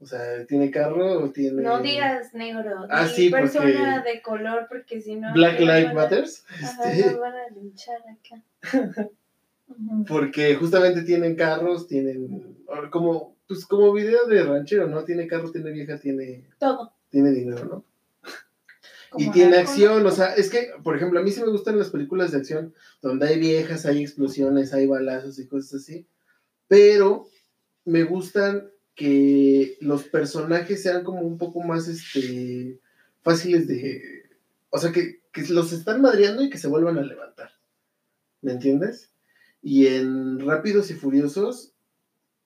o 0.01 0.07
sea, 0.07 0.45
tiene 0.47 0.73
carro 0.73 1.23
o 1.23 1.31
tiene... 1.31 1.63
No 1.63 1.81
digas 1.81 2.35
negro, 2.35 2.87
Ah, 2.91 3.07
sí, 3.07 3.31
persona 3.31 3.99
porque- 4.03 4.11
de 4.13 4.23
color, 4.23 4.67
porque 4.69 5.01
si 5.01 5.15
no. 5.15 5.33
Black 5.33 5.61
Lives 5.61 5.95
Matters, 5.95 6.45
Ajá, 6.49 6.93
este, 6.93 7.15
van 7.15 7.35
a 7.35 7.49
linchar 7.55 7.99
acá. 8.01 8.43
Porque 10.07 10.55
justamente 10.57 11.03
tienen 11.03 11.35
carros, 11.35 11.87
tienen, 11.87 12.57
como, 12.91 13.37
pues 13.49 13.65
como 13.65 13.93
video 13.93 14.27
de 14.27 14.43
ranchero, 14.45 14.87
¿no? 14.87 15.03
Tiene 15.05 15.27
carro, 15.27 15.51
tiene 15.51 15.71
vieja, 15.71 15.99
tiene, 15.99 16.45
Todo. 16.59 16.93
tiene 17.09 17.31
dinero, 17.31 17.65
¿no? 17.65 17.85
Y 19.19 19.31
tiene 19.33 19.57
acción, 19.59 20.07
o 20.07 20.11
sea, 20.11 20.35
es 20.35 20.49
que, 20.51 20.71
por 20.83 20.97
ejemplo, 20.97 21.21
a 21.21 21.23
mí 21.23 21.31
sí 21.31 21.41
me 21.41 21.51
gustan 21.51 21.79
las 21.79 21.91
películas 21.91 22.33
de 22.33 22.39
acción, 22.39 22.75
donde 23.03 23.27
hay 23.29 23.39
viejas, 23.39 23.85
hay 23.87 24.03
explosiones, 24.03 24.73
hay 24.73 24.87
balazos 24.87 25.39
y 25.39 25.47
cosas 25.47 25.83
así, 25.83 26.07
pero 26.69 27.29
me 27.85 28.05
gustan 28.05 28.71
que 28.95 29.77
los 29.81 30.05
personajes 30.05 30.83
sean 30.83 31.03
como 31.05 31.21
un 31.23 31.39
poco 31.39 31.61
más, 31.63 31.89
este, 31.89 32.79
fáciles 33.23 33.67
de, 33.69 34.25
o 34.71 34.79
sea, 34.79 34.93
que, 34.93 35.21
que 35.33 35.43
los 35.49 35.73
están 35.73 36.01
madreando 36.01 36.43
y 36.43 36.51
que 36.51 36.59
se 36.59 36.69
vuelvan 36.69 36.99
a 36.99 37.03
levantar, 37.03 37.51
¿me 38.41 38.53
entiendes? 38.53 39.11
Y 39.63 39.87
en 39.89 40.41
Rápidos 40.41 40.91
y 40.91 40.95
Furiosos, 40.95 41.73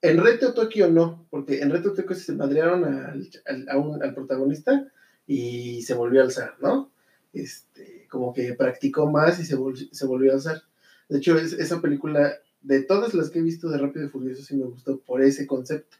en 0.02 0.18
Reto 0.22 0.52
Tokio 0.54 0.90
no, 0.90 1.26
porque 1.30 1.60
en 1.62 1.70
Reto 1.70 1.92
Tokio 1.94 2.14
se 2.16 2.32
madrearon 2.34 2.84
al, 2.84 3.28
al, 3.46 3.68
a 3.68 3.78
un- 3.78 4.02
al 4.02 4.14
protagonista 4.14 4.92
y 5.26 5.82
se 5.82 5.94
volvió 5.94 6.20
a 6.20 6.24
alzar, 6.24 6.54
¿no? 6.60 6.90
Este, 7.32 8.06
como 8.10 8.32
que 8.32 8.54
practicó 8.54 9.10
más 9.10 9.38
y 9.40 9.44
se, 9.44 9.56
vol- 9.56 9.88
se 9.92 10.06
volvió 10.06 10.30
a 10.32 10.34
alzar. 10.34 10.62
De 11.08 11.18
hecho, 11.18 11.36
es- 11.38 11.52
esa 11.54 11.80
película, 11.80 12.34
de 12.62 12.82
todas 12.82 13.14
las 13.14 13.30
que 13.30 13.38
he 13.40 13.42
visto 13.42 13.68
de 13.68 13.78
Rápido 13.78 14.06
y 14.06 14.08
Furioso, 14.08 14.42
sí 14.42 14.56
me 14.56 14.64
gustó 14.66 14.98
por 15.00 15.22
ese 15.22 15.46
concepto. 15.46 15.96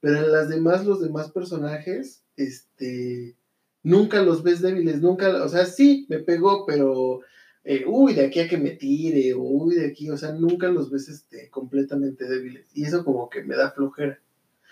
Pero 0.00 0.16
en 0.18 0.32
las 0.32 0.48
demás, 0.48 0.84
los 0.86 1.00
demás 1.00 1.30
personajes, 1.30 2.22
este, 2.36 3.36
nunca 3.82 4.22
los 4.22 4.42
ves 4.42 4.60
débiles, 4.60 5.00
nunca, 5.00 5.44
o 5.44 5.48
sea, 5.48 5.66
sí, 5.66 6.06
me 6.08 6.18
pegó, 6.18 6.64
pero, 6.66 7.20
eh, 7.64 7.84
uy, 7.86 8.14
de 8.14 8.24
aquí 8.26 8.40
a 8.40 8.48
que 8.48 8.56
me 8.58 8.70
tire, 8.70 9.34
o 9.34 9.40
uy, 9.40 9.74
de 9.76 9.86
aquí, 9.86 10.10
o 10.10 10.16
sea, 10.16 10.32
nunca 10.32 10.68
los 10.68 10.90
ves, 10.90 11.08
este, 11.08 11.48
completamente 11.50 12.26
débiles. 12.28 12.66
Y 12.74 12.84
eso 12.84 13.04
como 13.04 13.28
que 13.28 13.42
me 13.44 13.56
da 13.56 13.70
flojera. 13.72 14.18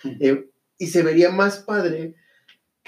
Eh, 0.05 0.49
y 0.79 0.87
se 0.87 1.03
vería 1.03 1.31
más 1.31 1.59
padre 1.59 2.15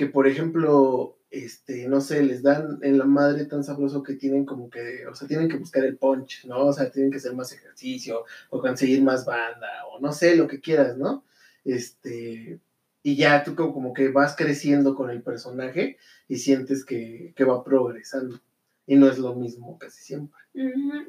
que, 0.00 0.06
por 0.06 0.26
ejemplo, 0.26 1.18
este, 1.30 1.86
no 1.86 2.00
sé, 2.00 2.22
les 2.22 2.42
dan 2.42 2.78
en 2.80 2.96
la 2.96 3.04
madre 3.04 3.44
tan 3.44 3.62
sabroso 3.62 4.02
que 4.02 4.14
tienen 4.14 4.46
como 4.46 4.70
que, 4.70 5.06
o 5.06 5.14
sea, 5.14 5.28
tienen 5.28 5.50
que 5.50 5.58
buscar 5.58 5.84
el 5.84 5.98
punch, 5.98 6.46
¿no? 6.46 6.68
O 6.68 6.72
sea, 6.72 6.90
tienen 6.90 7.10
que 7.10 7.18
hacer 7.18 7.34
más 7.34 7.52
ejercicio, 7.52 8.24
o 8.48 8.62
conseguir 8.62 9.02
más 9.02 9.26
banda, 9.26 9.68
o 9.92 10.00
no 10.00 10.10
sé, 10.12 10.36
lo 10.36 10.48
que 10.48 10.58
quieras, 10.58 10.96
¿no? 10.96 11.22
Este, 11.66 12.58
y 13.02 13.16
ya 13.16 13.44
tú 13.44 13.54
como, 13.54 13.74
como 13.74 13.92
que 13.92 14.08
vas 14.08 14.34
creciendo 14.34 14.94
con 14.94 15.10
el 15.10 15.20
personaje 15.20 15.98
y 16.28 16.36
sientes 16.36 16.82
que, 16.86 17.34
que 17.36 17.44
va 17.44 17.62
progresando. 17.62 18.40
Y 18.86 18.96
no 18.96 19.06
es 19.06 19.18
lo 19.18 19.34
mismo 19.34 19.76
casi 19.78 20.02
siempre. 20.02 20.40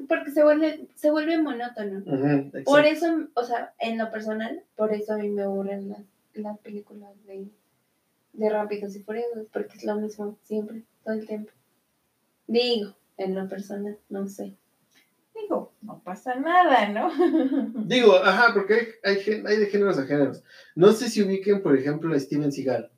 Porque 0.06 0.32
se 0.32 0.42
vuelve, 0.42 0.86
se 0.96 1.10
vuelve 1.10 1.40
monótono. 1.40 2.04
Por 2.66 2.84
eso, 2.84 3.06
o 3.32 3.42
sea, 3.42 3.72
en 3.78 3.96
lo 3.96 4.10
personal, 4.10 4.62
por 4.76 4.92
eso 4.92 5.14
a 5.14 5.16
mí 5.16 5.30
me 5.30 5.44
aburren 5.44 5.88
las, 5.88 6.02
las 6.34 6.58
películas 6.58 7.10
de, 7.26 7.48
de 8.32 8.48
Rápidos 8.48 8.96
y 8.96 9.02
Furiosos, 9.02 9.46
porque 9.52 9.76
es 9.76 9.84
lo 9.84 9.96
mismo 9.96 10.38
siempre, 10.42 10.82
todo 11.04 11.14
el 11.14 11.26
tiempo. 11.26 11.52
Digo, 12.46 12.94
en 13.16 13.34
lo 13.34 13.48
personal, 13.48 13.98
no 14.08 14.26
sé. 14.28 14.54
Digo, 15.34 15.72
no 15.82 16.02
pasa 16.02 16.34
nada, 16.36 16.88
¿no? 16.88 17.10
Digo, 17.86 18.16
ajá, 18.16 18.52
porque 18.54 18.94
hay, 19.02 19.16
hay, 19.16 19.42
hay 19.46 19.56
de 19.58 19.66
géneros 19.66 19.98
a 19.98 20.06
géneros. 20.06 20.42
No 20.74 20.92
sé 20.92 21.08
si 21.08 21.22
ubiquen, 21.22 21.62
por 21.62 21.76
ejemplo, 21.76 22.14
a 22.14 22.20
Steven 22.20 22.52
Seagal. 22.52 22.90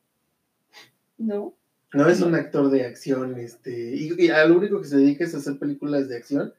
¿No? 1.19 1.55
No 1.93 2.09
es 2.09 2.21
un 2.21 2.35
actor 2.35 2.71
de 2.71 2.85
acción, 2.85 3.39
este, 3.39 3.95
y, 3.95 4.25
y 4.25 4.29
a 4.29 4.45
lo 4.47 4.57
único 4.57 4.81
que 4.81 4.89
se 4.89 4.97
dedica 4.97 5.25
es 5.25 5.35
a 5.35 5.39
hacer 5.39 5.59
películas 5.59 6.09
de 6.09 6.17
acción. 6.17 6.53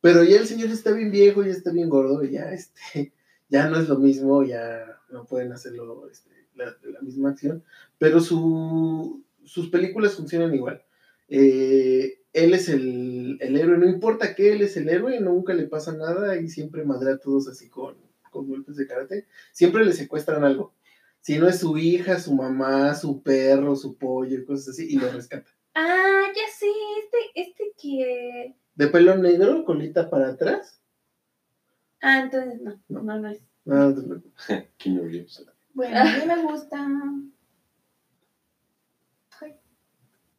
Pero 0.00 0.22
ya 0.22 0.38
el 0.38 0.46
señor 0.46 0.70
está 0.70 0.92
bien 0.92 1.10
viejo, 1.10 1.42
ya 1.42 1.50
está 1.50 1.72
bien 1.72 1.88
gordo, 1.88 2.22
y 2.22 2.30
ya, 2.30 2.52
este, 2.52 3.12
ya 3.48 3.68
no 3.68 3.80
es 3.80 3.88
lo 3.88 3.98
mismo, 3.98 4.44
ya 4.44 5.00
no 5.10 5.24
pueden 5.24 5.52
hacerlo 5.52 6.08
este, 6.08 6.30
la, 6.58 6.76
la 6.92 7.00
misma 7.00 7.30
acción. 7.30 7.64
Pero 7.98 8.20
su, 8.20 9.24
sus 9.44 9.70
películas 9.70 10.14
funcionan 10.14 10.54
igual. 10.54 10.82
Eh, 11.28 12.20
él 12.32 12.54
es 12.54 12.68
el, 12.68 13.38
el 13.40 13.56
héroe, 13.56 13.78
no 13.78 13.88
importa 13.88 14.34
que 14.34 14.52
él 14.52 14.62
es 14.62 14.76
el 14.76 14.88
héroe, 14.88 15.18
nunca 15.20 15.54
le 15.54 15.64
pasa 15.66 15.92
nada 15.96 16.38
y 16.40 16.48
siempre 16.48 16.84
madrea 16.84 17.14
a 17.14 17.18
todos 17.18 17.48
así 17.48 17.68
con, 17.68 17.96
con 18.30 18.48
golpes 18.48 18.76
de 18.76 18.86
karate. 18.86 19.26
Siempre 19.52 19.84
le 19.84 19.92
secuestran 19.92 20.44
algo. 20.44 20.74
Si 21.20 21.38
no 21.38 21.48
es 21.48 21.58
su 21.58 21.76
hija, 21.78 22.20
su 22.20 22.34
mamá, 22.34 22.94
su 22.94 23.22
perro, 23.22 23.74
su 23.76 23.96
pollo, 23.96 24.38
y 24.38 24.44
cosas 24.44 24.68
así, 24.70 24.86
y 24.88 24.98
lo 24.98 25.10
rescata. 25.10 25.50
Ah, 25.74 26.26
ya 26.34 26.52
sé, 26.56 26.66
este, 27.02 27.50
este 27.50 27.72
que... 27.80 28.54
De 28.74 28.86
pelo 28.86 29.16
negro, 29.16 29.64
colita 29.64 30.08
para 30.08 30.28
atrás. 30.28 30.80
Ah, 32.00 32.20
entonces 32.20 32.60
no, 32.60 32.80
No. 32.88 33.02
no, 33.02 33.18
no 33.18 33.28
es. 33.28 33.40
No, 33.64 33.90
no 33.90 33.94
te 33.94 34.02
preocupes. 34.06 34.44
Keanu 34.78 35.02
Reeves. 35.08 35.44
Bueno, 35.78 35.96
a 35.96 36.02
mí 36.02 36.10
me 36.26 36.42
gusta. 36.42 36.88
Ay, 39.40 39.54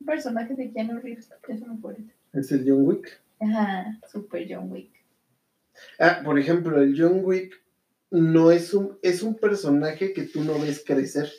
un 0.01 0.05
personaje 0.05 0.53
de 0.53 0.69
Keanu 0.69 0.99
Reeves, 0.99 1.31
es 1.47 1.61
mi 1.61 1.77
favorito. 1.77 2.13
es 2.33 2.51
el 2.51 2.65
John 2.67 2.85
Wick. 2.85 3.21
Ajá, 3.39 3.97
Super 4.11 4.45
John 4.49 4.69
Wick. 4.69 4.91
Ah, 5.97 6.19
por 6.25 6.37
ejemplo, 6.37 6.81
el 6.81 6.93
John 6.99 7.21
Wick 7.23 7.53
no 8.11 8.51
es 8.51 8.73
un, 8.73 8.99
es 9.01 9.23
un 9.23 9.33
personaje 9.35 10.11
que 10.11 10.23
tú 10.23 10.43
no 10.43 10.59
ves 10.59 10.83
crecer. 10.85 11.31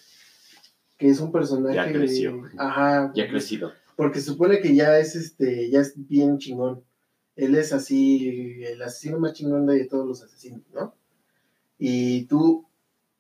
Que 0.97 1.11
es 1.11 1.21
un 1.21 1.31
personaje. 1.31 1.77
Ya 1.77 1.93
creció. 1.93 2.45
Ajá. 2.57 3.13
Ya 3.15 3.25
ha 3.25 3.29
crecido. 3.29 3.71
Porque 3.97 4.23
supone 4.23 4.63
que 4.63 4.75
ya 4.75 4.99
es 4.99 5.15
este, 5.15 5.69
ya 5.69 5.81
es 5.81 5.93
bien 6.09 6.39
chingón. 6.39 6.83
Él 7.37 7.55
es 7.55 7.75
así, 7.75 8.65
el 8.65 8.81
asesino 8.81 9.19
más 9.19 9.35
chingón 9.35 9.67
de 9.67 9.85
todos 9.85 10.07
los 10.07 10.23
asesinos, 10.23 10.63
¿no? 10.73 10.95
Y 11.79 12.25
tú 12.25 12.70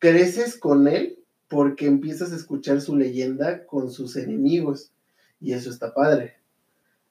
creces 0.00 0.58
con 0.58 0.88
él 0.88 1.20
porque 1.46 1.86
empiezas 1.86 2.32
a 2.32 2.36
escuchar 2.36 2.80
su 2.80 2.96
leyenda 2.96 3.64
con 3.66 3.90
sus 3.90 4.16
enemigos. 4.16 4.92
Y 5.40 5.52
eso 5.52 5.70
está 5.70 5.94
padre. 5.94 6.34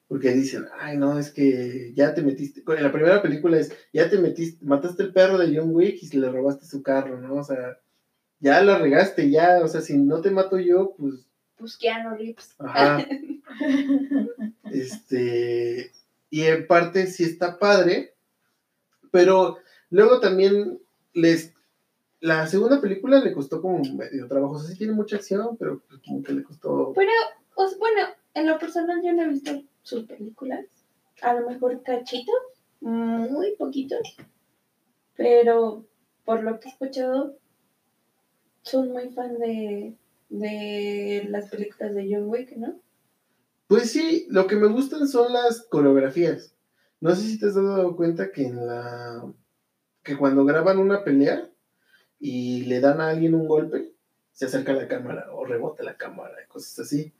Porque 0.08 0.32
dicen, 0.32 0.66
ay, 0.78 0.96
no, 0.96 1.18
es 1.18 1.30
que 1.30 1.92
ya 1.94 2.14
te 2.14 2.22
metiste. 2.22 2.62
En 2.66 2.82
la 2.82 2.92
primera 2.92 3.22
película 3.22 3.58
es, 3.58 3.72
ya 3.92 4.10
te 4.10 4.18
metiste, 4.18 4.64
mataste 4.64 5.04
el 5.04 5.12
perro 5.12 5.38
de 5.38 5.56
John 5.56 5.74
Wick 5.74 6.02
y 6.02 6.16
le 6.16 6.30
robaste 6.30 6.66
su 6.66 6.82
carro, 6.82 7.20
¿no? 7.20 7.34
O 7.34 7.44
sea, 7.44 7.78
ya 8.40 8.62
la 8.62 8.78
regaste, 8.78 9.30
ya, 9.30 9.60
o 9.62 9.68
sea, 9.68 9.80
si 9.80 9.96
no 9.96 10.20
te 10.20 10.30
mato 10.30 10.58
yo, 10.58 10.94
pues 10.98 11.26
Pues 11.56 11.76
Keanu 11.76 12.16
Reeves. 12.16 12.54
Ajá. 12.58 13.06
Este, 14.72 15.90
y 16.30 16.42
en 16.42 16.66
parte 16.68 17.08
sí 17.08 17.24
está 17.24 17.58
padre, 17.58 18.14
pero 19.10 19.58
luego 19.90 20.20
también 20.20 20.78
les, 21.12 21.52
la 22.20 22.46
segunda 22.46 22.80
película 22.80 23.20
le 23.20 23.32
costó 23.32 23.60
como 23.60 23.82
medio 23.94 24.28
trabajo, 24.28 24.54
o 24.54 24.58
sea, 24.58 24.70
sí 24.70 24.78
tiene 24.78 24.92
mucha 24.92 25.16
acción, 25.16 25.56
pero 25.58 25.80
pues 25.88 26.00
como 26.06 26.22
que 26.22 26.32
le 26.32 26.42
costó, 26.42 26.92
Pero, 26.94 27.10
o 27.56 27.66
sea, 27.66 27.78
bueno, 27.78 28.02
en 28.34 28.46
lo 28.46 28.58
personal 28.58 29.00
yo 29.02 29.12
no 29.12 29.22
he 29.22 29.28
visto 29.28 29.62
sus 29.82 30.04
películas. 30.04 30.66
A 31.22 31.34
lo 31.34 31.48
mejor 31.48 31.82
cachitos, 31.82 32.34
muy 32.80 33.54
poquitos. 33.56 34.16
Pero 35.16 35.84
por 36.24 36.42
lo 36.42 36.60
que 36.60 36.68
he 36.68 36.72
escuchado, 36.72 37.36
son 38.62 38.92
muy 38.92 39.08
fan 39.10 39.38
de, 39.38 39.96
de 40.28 41.26
las 41.28 41.50
películas 41.50 41.94
de 41.94 42.08
John 42.10 42.28
Wick, 42.28 42.56
¿no? 42.56 42.80
pues 43.70 43.92
sí, 43.92 44.26
lo 44.30 44.48
que 44.48 44.56
me 44.56 44.66
gustan 44.66 45.06
son 45.06 45.32
las 45.32 45.62
coreografías. 45.62 46.56
No 47.00 47.14
sé 47.14 47.22
si 47.22 47.38
te 47.38 47.46
has 47.46 47.54
dado 47.54 47.94
cuenta 47.94 48.32
que 48.32 48.46
en 48.46 48.66
la, 48.66 49.32
que 50.02 50.18
cuando 50.18 50.44
graban 50.44 50.78
una 50.78 51.04
pelea 51.04 51.48
y 52.20 52.66
le 52.66 52.80
dan 52.80 53.00
a 53.00 53.08
alguien 53.08 53.34
un 53.34 53.48
golpe, 53.48 53.92
se 54.32 54.44
acerca 54.44 54.72
a 54.72 54.76
la 54.76 54.86
cámara 54.86 55.28
o 55.32 55.44
rebota 55.44 55.82
la 55.82 55.96
cámara, 55.96 56.36
cosas 56.48 56.78
así. 56.80 57.12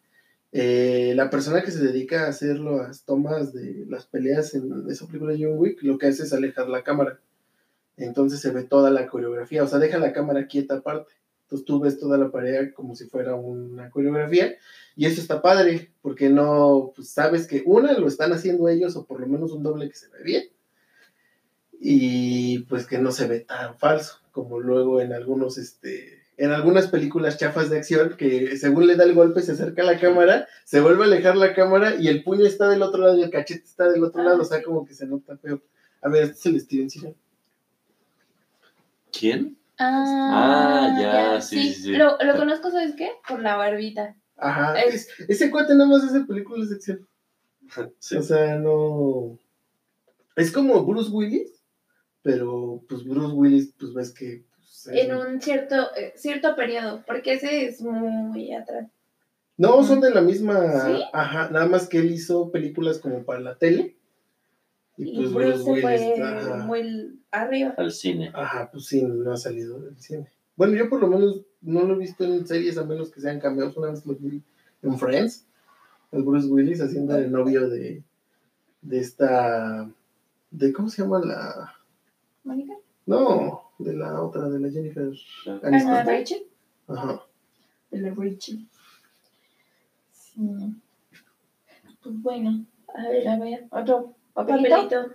Eh, 0.52 1.14
la 1.16 1.30
persona 1.30 1.62
que 1.62 1.71
se 1.71 1.83
dedica 1.83 2.25
a 2.25 2.28
hacer 2.28 2.59
las 2.59 3.04
tomas 3.04 3.52
de 3.52 3.87
las 3.88 4.07
peleas 4.07 4.54
en 4.54 4.88
esa 4.90 5.07
película 5.07 5.33
de 5.33 5.45
John 5.45 5.59
Wick, 5.59 5.83
lo 5.83 5.97
que 5.97 6.09
hace 6.09 6.25
es 6.25 6.33
alejar 6.33 6.69
la 6.69 6.83
cámara. 6.83 7.19
Entonces 7.97 8.40
se 8.40 8.50
ve 8.50 8.64
toda 8.64 8.90
la 8.90 9.07
coreografía, 9.07 9.62
o 9.62 9.66
sea, 9.66 9.78
deja 9.78 9.99
la 9.99 10.12
cámara 10.12 10.47
quieta 10.47 10.76
aparte 10.76 11.12
Entonces 11.42 11.66
tú 11.66 11.80
ves 11.80 11.99
toda 11.99 12.16
la 12.19 12.30
pareja 12.30 12.73
como 12.73 12.95
si 12.97 13.07
fuera 13.07 13.35
una 13.35 13.90
coreografía 13.90 14.54
y 14.97 15.07
eso 15.07 15.21
está 15.21 15.42
padre 15.42 15.92
porque 16.02 16.30
no, 16.30 16.92
pues 16.95 17.11
sabes 17.11 17.47
que 17.47 17.62
una 17.66 17.92
lo 17.99 18.09
están 18.09 18.33
haciendo 18.33 18.69
ellos 18.69 18.97
o 18.97 19.04
por 19.07 19.21
lo 19.21 19.26
menos 19.26 19.52
un 19.52 19.62
doble 19.62 19.88
que 19.88 19.97
se 19.97 20.09
ve 20.09 20.23
bien 20.23 20.45
y 21.78 22.61
pues 22.61 22.87
que 22.87 22.99
no 22.99 23.12
se 23.12 23.26
ve 23.26 23.40
tan 23.40 23.78
falso 23.78 24.20
como 24.33 24.61
luego 24.61 25.01
en 25.01 25.13
algunos, 25.13 25.59
este, 25.59 26.23
en 26.37 26.53
algunas 26.53 26.87
películas 26.89 27.37
chafas 27.39 27.69
de 27.71 27.79
acción 27.79 28.17
que 28.17 28.57
según 28.57 28.87
le 28.87 28.97
da 28.97 29.05
el 29.05 29.15
golpe 29.15 29.43
se 29.43 29.53
acerca 29.53 29.83
a 29.83 29.87
la 29.87 29.99
cámara, 30.01 30.47
se 30.65 30.81
vuelve 30.81 31.03
a 31.03 31.07
alejar 31.07 31.37
la 31.37 31.55
cámara 31.55 31.97
y 31.99 32.09
el 32.09 32.23
puño 32.23 32.47
está 32.47 32.69
del 32.69 32.83
otro 32.83 33.03
lado 33.03 33.17
y 33.19 33.23
el 33.23 33.31
cachete 33.31 33.65
está 33.65 33.89
del 33.89 34.03
otro 34.05 34.23
lado, 34.23 34.41
o 34.43 34.45
sea 34.45 34.63
como 34.63 34.85
que 34.87 34.95
se 34.95 35.07
nota 35.07 35.37
feo. 35.37 35.61
A 36.03 36.09
ver, 36.09 36.25
este 36.25 36.39
es 36.39 36.47
el 36.47 36.61
Steven 36.61 36.91
Seagal. 36.91 37.15
¿Quién? 39.13 39.57
Ah, 39.79 40.95
Ah, 40.97 41.01
ya, 41.01 41.41
sí, 41.41 41.73
sí, 41.73 41.83
sí. 41.83 41.93
Lo, 41.93 42.17
lo 42.23 42.37
conozco, 42.37 42.71
¿sabes 42.71 42.95
qué? 42.97 43.11
Por 43.29 43.41
la 43.41 43.57
barbita. 43.57 44.15
Ajá, 44.37 44.79
Es- 44.81 45.09
es- 45.19 45.29
ese 45.31 45.51
cuate 45.51 45.75
nada 45.75 45.89
más 45.91 46.05
hace 46.05 46.21
películas 46.21 46.69
de 46.71 46.77
acción. 46.77 47.07
Sí. 47.99 48.17
O 48.17 48.23
sea, 48.23 48.57
no. 48.57 49.39
Es 50.37 50.51
como 50.53 50.85
Bruce 50.85 51.11
Willis, 51.11 51.60
pero 52.23 52.83
pues 52.89 53.05
Bruce 53.05 53.35
Willis, 53.35 53.75
pues 53.79 53.93
ves 53.95 54.12
que. 54.12 54.45
pues, 54.57 54.87
es- 54.89 55.05
En 55.07 55.17
un 55.17 55.41
cierto, 55.41 55.75
eh, 55.97 56.12
cierto 56.17 56.55
periodo, 56.57 57.03
porque 57.07 57.35
ese 57.35 57.67
es 57.67 57.81
muy 57.83 58.53
atrás. 58.53 58.89
No, 59.57 59.83
son 59.85 60.00
de 60.00 60.11
la 60.11 60.21
misma. 60.23 60.87
¿Sí? 60.87 61.03
Ajá, 61.12 61.50
nada 61.50 61.67
más 61.67 61.87
que 61.89 61.99
él 61.99 62.11
hizo 62.12 62.50
películas 62.50 62.99
como 62.99 63.25
para 63.25 63.41
la 63.41 63.57
tele. 63.57 63.97
Y 64.97 65.11
Y 65.11 65.17
pues 65.17 65.33
Bruce 65.33 65.49
Bruce 65.50 65.65
se 65.65 65.71
Willis. 65.71 66.00
fue 66.17 66.23
Ajá, 66.23 66.57
muy 66.65 67.21
arriba. 67.31 67.75
Al 67.77 67.91
cine. 67.93 68.31
ajá, 68.35 68.71
pues 68.73 68.87
sí, 68.87 69.03
no 69.03 69.33
ha 69.33 69.37
salido 69.37 69.79
del 69.81 69.99
cine. 69.99 70.29
Bueno, 70.57 70.77
yo 70.77 70.89
por 70.91 71.00
lo 71.00 71.09
menos 71.09 71.43
no 71.62 71.83
lo 71.85 71.95
he 71.95 71.99
visto 71.99 72.25
en 72.25 72.47
series 72.47 72.77
a 72.79 72.85
menos 72.85 73.11
que 73.11 73.21
sean 73.21 73.41
cambiados. 73.41 73.77
Una 73.77 73.91
vez 73.91 74.05
lo 74.07 74.15
vi 74.15 74.43
en 74.83 74.99
Friends, 74.99 75.47
el 76.12 76.23
Bruce 76.23 76.47
Willis 76.49 76.81
haciendo 76.81 77.17
el 77.17 77.31
novio 77.31 77.69
de, 77.69 78.03
de 78.83 78.99
esta. 78.99 79.91
de 80.50 80.73
¿Cómo 80.73 80.89
se 80.89 81.03
llama 81.03 81.21
la.? 81.21 81.75
¿Mónica? 82.50 82.75
No, 83.07 83.71
de 83.78 83.95
la 83.95 84.21
otra, 84.21 84.49
de 84.49 84.59
la 84.59 84.69
Jennifer 84.71 85.12
Ah, 85.47 85.61
Aniston. 85.62 85.92
Ana 85.92 86.02
Rachel. 86.02 86.42
Ajá. 86.88 87.23
De 87.92 87.99
la 88.00 88.11
Richie. 88.11 88.66
Sí. 90.12 90.40
Pues 92.02 92.21
bueno, 92.23 92.64
a 92.92 93.02
ver, 93.09 93.28
a 93.28 93.38
ver. 93.38 93.69
Otro 93.71 94.16
¿Papelito? 94.35 94.69
papelito. 94.69 95.14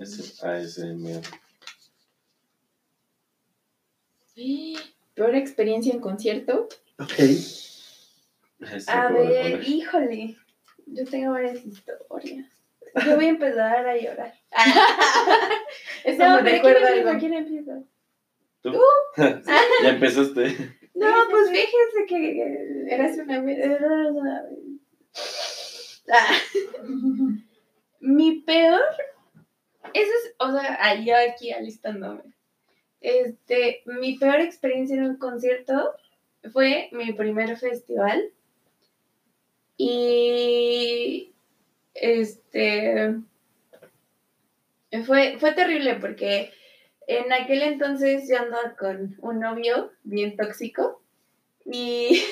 Ese 0.00 0.46
ASMR. 0.46 1.22
Peor 5.14 5.34
experiencia 5.36 5.92
en 5.92 6.00
concierto. 6.00 6.68
Ok. 6.98 7.12
A 8.88 9.08
ver, 9.08 9.62
híjole. 9.68 10.36
Yo 10.86 11.04
tengo 11.04 11.32
varias 11.32 11.64
historias. 11.64 12.46
Yo 13.06 13.16
voy 13.16 13.24
a 13.24 13.28
empezar 13.28 13.86
a 13.86 13.96
llorar. 13.96 14.34
Eso 16.04 16.24
no, 16.24 16.36
me 16.36 16.42
pero 16.42 16.56
recuerda 16.56 16.88
¿quién 16.88 17.08
algo. 17.08 17.20
¿Quién 17.20 17.34
empieza? 17.34 17.82
¿Tú? 18.62 18.80
ya 19.16 19.88
empezaste. 19.88 20.76
No, 20.94 21.12
pues 21.30 21.50
fíjense 21.50 22.06
que 22.06 22.86
Eras 22.88 23.18
una 23.18 23.40
vez. 23.40 23.58
Eras 23.58 24.10
una 24.12 24.42
vez. 24.42 24.58
Ah. 26.12 26.38
Mi 28.00 28.40
peor, 28.40 28.82
eso 29.94 30.10
es, 30.12 30.34
o 30.38 30.52
sea, 30.52 30.78
ah, 30.80 30.94
yo 30.96 31.14
aquí 31.16 31.50
alistándome. 31.50 32.22
Este, 33.00 33.82
mi 33.86 34.18
peor 34.18 34.40
experiencia 34.40 34.96
en 34.96 35.04
un 35.04 35.16
concierto 35.16 35.94
fue 36.52 36.88
mi 36.92 37.12
primer 37.12 37.56
festival. 37.56 38.30
Y 39.76 41.32
este 41.94 43.14
fue, 45.04 45.36
fue 45.38 45.52
terrible 45.52 45.96
porque 45.96 46.52
en 47.06 47.32
aquel 47.32 47.62
entonces 47.62 48.28
yo 48.28 48.38
andaba 48.38 48.76
con 48.76 49.16
un 49.20 49.40
novio 49.40 49.92
bien 50.04 50.36
tóxico. 50.36 51.00
Y, 51.64 52.22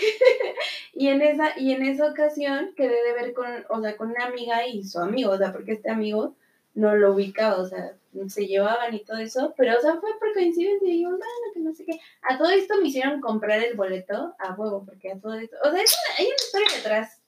y 0.95 1.09
en 1.09 1.23
esa, 1.23 1.59
y 1.59 1.73
en 1.73 1.83
esa 1.85 2.11
ocasión 2.11 2.75
quedé 2.77 3.03
de 3.05 3.15
ver 3.15 3.35
con, 3.35 3.49
o 3.71 3.81
sea, 3.81 3.97
con 3.97 4.11
una 4.11 4.27
amiga 4.27 4.67
y 4.67 4.85
su 4.85 4.99
amigo, 5.01 5.33
o 5.33 5.39
sea, 5.39 5.53
porque 5.53 5.73
este 5.73 5.91
amigo 5.91 6.37
no 6.75 6.95
lo 6.97 7.15
ubicaba, 7.15 7.59
o 7.59 7.67
sea, 7.67 7.95
se 8.29 8.47
llevaban 8.47 8.95
y 8.95 9.05
todo 9.05 9.19
eso, 9.19 9.55
pero 9.57 9.79
o 9.79 9.81
sea, 9.81 9.97
fue 10.01 10.11
por 10.19 10.35
coincidencia 10.35 10.87
y 10.89 10.93
dijimos, 10.93 11.19
bueno, 11.19 11.55
que 11.55 11.61
no 11.61 11.75
sé 11.75 11.85
qué. 11.87 12.01
A 12.23 12.39
todo 12.39 12.51
esto 12.51 12.77
me 12.81 12.89
hicieron 12.89 13.21
comprar 13.23 13.63
el 13.63 13.75
boleto 13.77 14.35
a 14.39 14.55
huevo, 14.55 14.85
porque 14.85 15.13
a 15.13 15.19
todo 15.21 15.35
esto, 15.35 15.57
o 15.65 15.71
sea, 15.71 15.83
es 15.83 15.95
una- 15.95 16.17
hay 16.19 16.27
una 16.27 16.37
historia 16.37 16.69
detrás, 16.77 17.22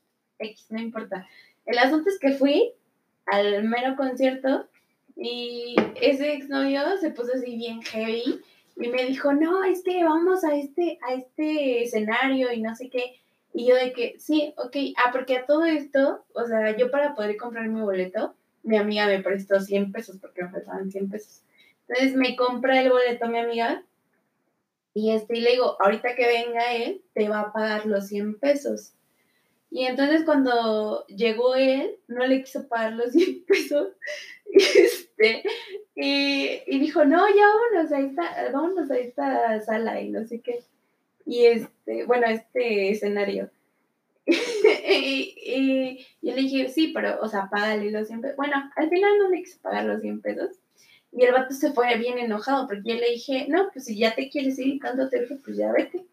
X, 0.45 0.67
no 0.71 0.81
importa. 0.81 1.27
El 1.67 1.79
asunto 1.79 2.11
es 2.11 2.19
que 2.19 2.33
fui 2.33 2.73
al 3.27 3.65
mero 3.65 3.97
concierto 3.97 4.69
y 5.17 5.77
ese 6.01 6.35
exnovio 6.35 6.97
se 7.01 7.11
puso 7.11 7.33
así 7.35 7.57
bien 7.57 7.83
heavy 7.83 8.41
y 8.77 8.89
me 8.89 9.05
dijo, 9.05 9.33
no, 9.33 9.65
es 9.65 9.83
que 9.83 10.05
vamos 10.05 10.45
a 10.45 10.57
este, 10.57 10.99
a 11.09 11.15
este 11.15 11.85
escenario 11.85 12.53
y 12.53 12.61
no 12.61 12.75
sé 12.75 12.91
qué. 12.91 13.21
Y 13.53 13.69
yo 13.69 13.77
de 13.77 13.93
que, 13.93 14.17
sí, 14.19 14.53
ok, 14.57 14.77
ah, 14.97 15.11
porque 15.13 15.37
a 15.37 15.47
todo 15.47 15.65
esto, 15.65 16.25
o 16.35 16.45
sea, 16.45 16.77
yo 16.77 16.91
para 16.91 17.15
poder 17.15 17.37
comprar 17.37 17.69
mi 17.69 17.81
boleto, 17.81 18.35
mi 18.65 18.77
amiga 18.77 19.07
me 19.07 19.23
prestó 19.23 19.61
100 19.61 19.93
pesos 19.93 20.19
porque 20.21 20.43
me 20.43 20.51
faltaban 20.51 20.91
100 20.91 21.09
pesos. 21.09 21.43
Entonces 21.87 22.17
me 22.17 22.35
compra 22.35 22.81
el 22.81 22.91
boleto 22.91 23.29
mi 23.29 23.39
amiga 23.39 23.85
y 24.95 25.11
este, 25.11 25.39
y 25.39 25.41
le 25.41 25.53
digo, 25.53 25.77
ahorita 25.81 26.15
que 26.15 26.27
venga 26.27 26.73
él, 26.73 27.03
te 27.15 27.29
va 27.29 27.41
a 27.41 27.53
pagar 27.53 27.87
los 27.87 28.09
100 28.09 28.39
pesos. 28.39 28.93
Y 29.75 29.87
entonces 29.87 30.23
cuando 30.25 31.05
llegó 31.09 31.57
él, 31.57 31.97
no 32.07 32.25
le 32.25 32.45
quiso 32.45 32.69
pagar 32.69 32.93
los 32.93 33.11
100 33.13 33.45
pesos. 33.45 33.89
Este, 34.47 35.43
y, 35.97 36.61
y 36.69 36.79
dijo, 36.79 37.05
no, 37.05 37.27
ya 37.27 37.43
vámonos 37.49 37.91
a 37.91 37.99
esta, 37.99 38.53
vámonos 38.53 38.89
a 38.89 38.99
esta 38.99 39.61
sala 39.63 40.01
y 40.01 40.11
no 40.11 40.25
sé 40.27 40.41
qué. 40.43 40.61
Y 41.27 41.47
este, 41.47 42.05
bueno, 42.05 42.27
este 42.29 42.91
escenario. 42.91 43.51
y, 44.27 45.35
y 45.45 46.07
yo 46.23 46.37
le 46.37 46.43
dije, 46.43 46.69
sí, 46.69 46.93
pero, 46.95 47.19
o 47.21 47.29
sea, 47.29 47.49
págale 47.51 47.91
los 47.91 48.07
100 48.07 48.21
pesos. 48.21 48.37
Bueno, 48.37 48.55
al 48.77 48.89
final 48.89 49.19
no 49.19 49.29
le 49.29 49.43
quise 49.43 49.59
pagar 49.59 49.87
los 49.87 50.01
100 50.03 50.21
pesos. 50.21 50.51
Y 51.11 51.25
el 51.25 51.33
vato 51.33 51.53
se 51.53 51.73
fue 51.73 51.93
bien 51.97 52.19
enojado 52.19 52.69
porque 52.69 52.91
yo 52.91 52.95
le 52.95 53.11
dije, 53.11 53.47
no, 53.49 53.71
pues 53.73 53.87
si 53.87 53.99
ya 53.99 54.15
te 54.15 54.31
quieres 54.31 54.57
ir 54.61 54.69
y 54.69 54.79
tanto 54.79 55.09
te 55.09 55.23
dije, 55.23 55.37
pues 55.45 55.57
ya 55.57 55.73
vete. 55.73 56.07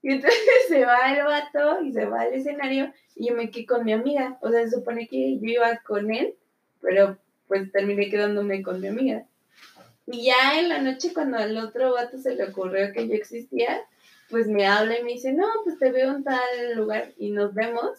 Y 0.02 0.12
entonces 0.12 0.40
se 0.68 0.84
va 0.84 1.12
el 1.12 1.24
vato 1.24 1.82
y 1.82 1.92
se 1.92 2.06
va 2.06 2.22
al 2.22 2.32
escenario 2.32 2.92
y 3.14 3.28
yo 3.28 3.34
me 3.34 3.50
quedé 3.50 3.66
con 3.66 3.84
mi 3.84 3.92
amiga. 3.92 4.38
O 4.40 4.50
sea, 4.50 4.64
se 4.64 4.76
supone 4.76 5.06
que 5.06 5.38
yo 5.38 5.46
iba 5.46 5.76
con 5.78 6.10
él, 6.10 6.34
pero 6.80 7.18
pues 7.48 7.70
terminé 7.70 8.08
quedándome 8.08 8.62
con 8.62 8.80
mi 8.80 8.88
amiga. 8.88 9.26
Y 10.06 10.24
ya 10.24 10.58
en 10.58 10.68
la 10.68 10.80
noche 10.80 11.12
cuando 11.12 11.36
al 11.36 11.56
otro 11.58 11.92
vato 11.92 12.18
se 12.18 12.34
le 12.34 12.44
ocurrió 12.44 12.92
que 12.92 13.08
yo 13.08 13.14
existía, 13.14 13.82
pues 14.30 14.48
me 14.48 14.66
habla 14.66 14.98
y 14.98 15.02
me 15.02 15.12
dice, 15.12 15.32
no, 15.32 15.46
pues 15.64 15.78
te 15.78 15.92
veo 15.92 16.12
en 16.12 16.24
tal 16.24 16.74
lugar 16.76 17.12
y 17.18 17.30
nos 17.30 17.52
vemos. 17.52 17.98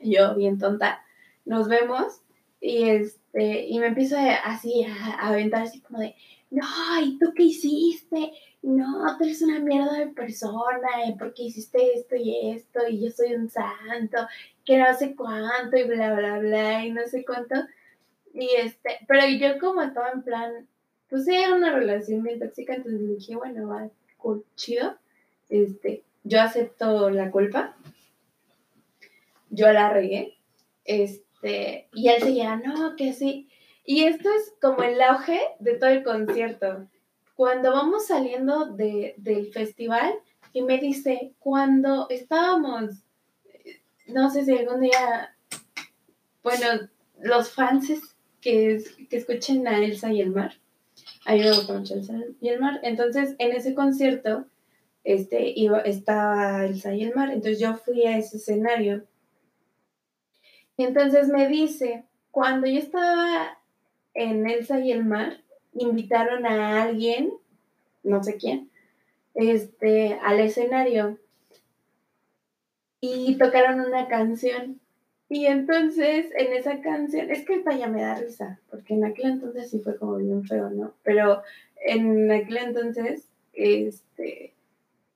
Y 0.00 0.16
yo, 0.16 0.34
bien 0.36 0.58
tonta, 0.58 1.04
nos 1.44 1.68
vemos 1.68 2.20
y 2.60 2.88
este, 2.88 3.66
y 3.66 3.78
me 3.78 3.88
empiezo 3.88 4.16
así 4.44 4.84
a, 4.84 5.20
a 5.20 5.28
aventar 5.28 5.62
así 5.62 5.80
como 5.80 5.98
de, 5.98 6.14
no, 6.50 6.64
¿y 7.02 7.18
tú 7.18 7.32
qué 7.34 7.44
hiciste? 7.44 8.32
No, 8.62 9.16
tú 9.16 9.24
eres 9.24 9.42
una 9.42 9.60
mierda 9.60 9.92
de 9.98 10.08
persona, 10.08 10.88
¿eh? 11.06 11.14
porque 11.18 11.44
hiciste 11.44 11.94
esto 11.94 12.16
y 12.16 12.50
esto, 12.50 12.80
y 12.88 13.00
yo 13.00 13.10
soy 13.10 13.34
un 13.34 13.50
santo, 13.50 14.18
que 14.64 14.78
no 14.78 14.92
sé 14.94 15.14
cuánto, 15.14 15.76
y 15.76 15.84
bla, 15.84 16.14
bla, 16.14 16.38
bla, 16.38 16.84
y 16.84 16.92
no 16.92 17.06
sé 17.06 17.24
cuánto. 17.24 17.54
Y 18.34 18.48
este, 18.56 18.98
pero 19.06 19.26
yo 19.28 19.58
como 19.58 19.82
estaba 19.82 20.10
en 20.10 20.22
plan, 20.22 20.68
pues 21.08 21.26
era 21.28 21.54
una 21.54 21.72
relación 21.72 22.22
bien 22.22 22.38
tóxica, 22.38 22.74
entonces 22.74 23.08
dije, 23.08 23.36
bueno, 23.36 23.68
va, 23.68 23.88
cool, 24.16 24.44
chido. 24.56 24.96
Este, 25.48 26.04
yo 26.24 26.40
acepto 26.40 27.10
la 27.10 27.30
culpa. 27.30 27.76
Yo 29.50 29.72
la 29.72 29.90
regué. 29.90 30.36
Este, 30.84 31.88
y 31.94 32.08
él 32.08 32.22
seguía, 32.22 32.56
no, 32.56 32.96
que 32.96 33.12
sí. 33.12 33.47
Y 33.90 34.04
esto 34.04 34.28
es 34.28 34.52
como 34.60 34.82
el 34.82 35.00
auge 35.00 35.40
de 35.60 35.78
todo 35.78 35.88
el 35.88 36.04
concierto. 36.04 36.86
Cuando 37.34 37.72
vamos 37.72 38.08
saliendo 38.08 38.66
de, 38.66 39.14
del 39.16 39.50
festival, 39.50 40.12
y 40.52 40.60
me 40.60 40.76
dice, 40.76 41.32
cuando 41.38 42.06
estábamos, 42.10 42.96
no 44.06 44.28
sé 44.28 44.44
si 44.44 44.58
algún 44.58 44.82
día, 44.82 45.34
bueno, 46.42 46.66
los 47.18 47.50
fans 47.50 47.90
que, 48.42 48.84
que 49.08 49.16
escuchen 49.16 49.66
a 49.66 49.78
Elsa 49.78 50.12
y 50.12 50.20
el 50.20 50.32
mar, 50.32 50.52
a 51.24 51.32
mí 51.32 51.40
Elsa 51.40 52.20
y 52.42 52.48
el 52.48 52.60
mar, 52.60 52.80
entonces 52.82 53.36
en 53.38 53.52
ese 53.52 53.74
concierto 53.74 54.44
este, 55.02 55.50
iba, 55.56 55.80
estaba 55.80 56.66
Elsa 56.66 56.94
y 56.94 57.04
el 57.04 57.14
mar, 57.14 57.30
entonces 57.30 57.58
yo 57.58 57.74
fui 57.74 58.04
a 58.04 58.18
ese 58.18 58.36
escenario. 58.36 59.06
Y 60.76 60.84
entonces 60.84 61.28
me 61.28 61.48
dice, 61.48 62.04
cuando 62.30 62.66
yo 62.66 62.80
estaba 62.80 63.57
en 64.14 64.48
Elsa 64.48 64.80
y 64.80 64.92
el 64.92 65.04
mar, 65.04 65.42
invitaron 65.74 66.46
a 66.46 66.82
alguien, 66.82 67.32
no 68.02 68.22
sé 68.22 68.36
quién, 68.36 68.70
este, 69.34 70.14
al 70.22 70.40
escenario 70.40 71.18
y 73.00 73.36
tocaron 73.38 73.80
una 73.80 74.08
canción. 74.08 74.80
Y 75.28 75.46
entonces 75.46 76.26
en 76.36 76.52
esa 76.54 76.80
canción, 76.80 77.30
es 77.30 77.44
que 77.44 77.54
esta 77.54 77.76
ya 77.76 77.86
me 77.86 78.00
da 78.00 78.14
risa, 78.14 78.60
porque 78.70 78.94
en 78.94 79.04
aquel 79.04 79.32
entonces 79.32 79.70
sí 79.70 79.78
fue 79.80 79.96
como 79.96 80.16
bien 80.16 80.44
feo, 80.44 80.70
¿no? 80.70 80.94
Pero 81.02 81.42
en 81.84 82.30
aquel 82.30 82.56
entonces, 82.56 83.28
este, 83.52 84.54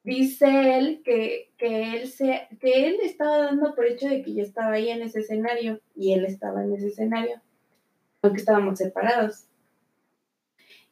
dice 0.04 0.78
él 0.78 1.02
que, 1.04 1.50
que 1.56 1.94
él 1.94 2.08
se, 2.08 2.46
que 2.60 2.88
él 2.88 2.98
estaba 3.02 3.38
dando 3.38 3.74
por 3.74 3.86
hecho 3.86 4.08
de 4.08 4.22
que 4.22 4.34
yo 4.34 4.42
estaba 4.42 4.72
ahí 4.72 4.90
en 4.90 5.02
ese 5.02 5.20
escenario 5.20 5.80
y 5.96 6.12
él 6.12 6.26
estaba 6.26 6.62
en 6.62 6.74
ese 6.74 6.88
escenario, 6.88 7.40
aunque 8.22 8.40
estábamos 8.40 8.78
separados. 8.78 9.44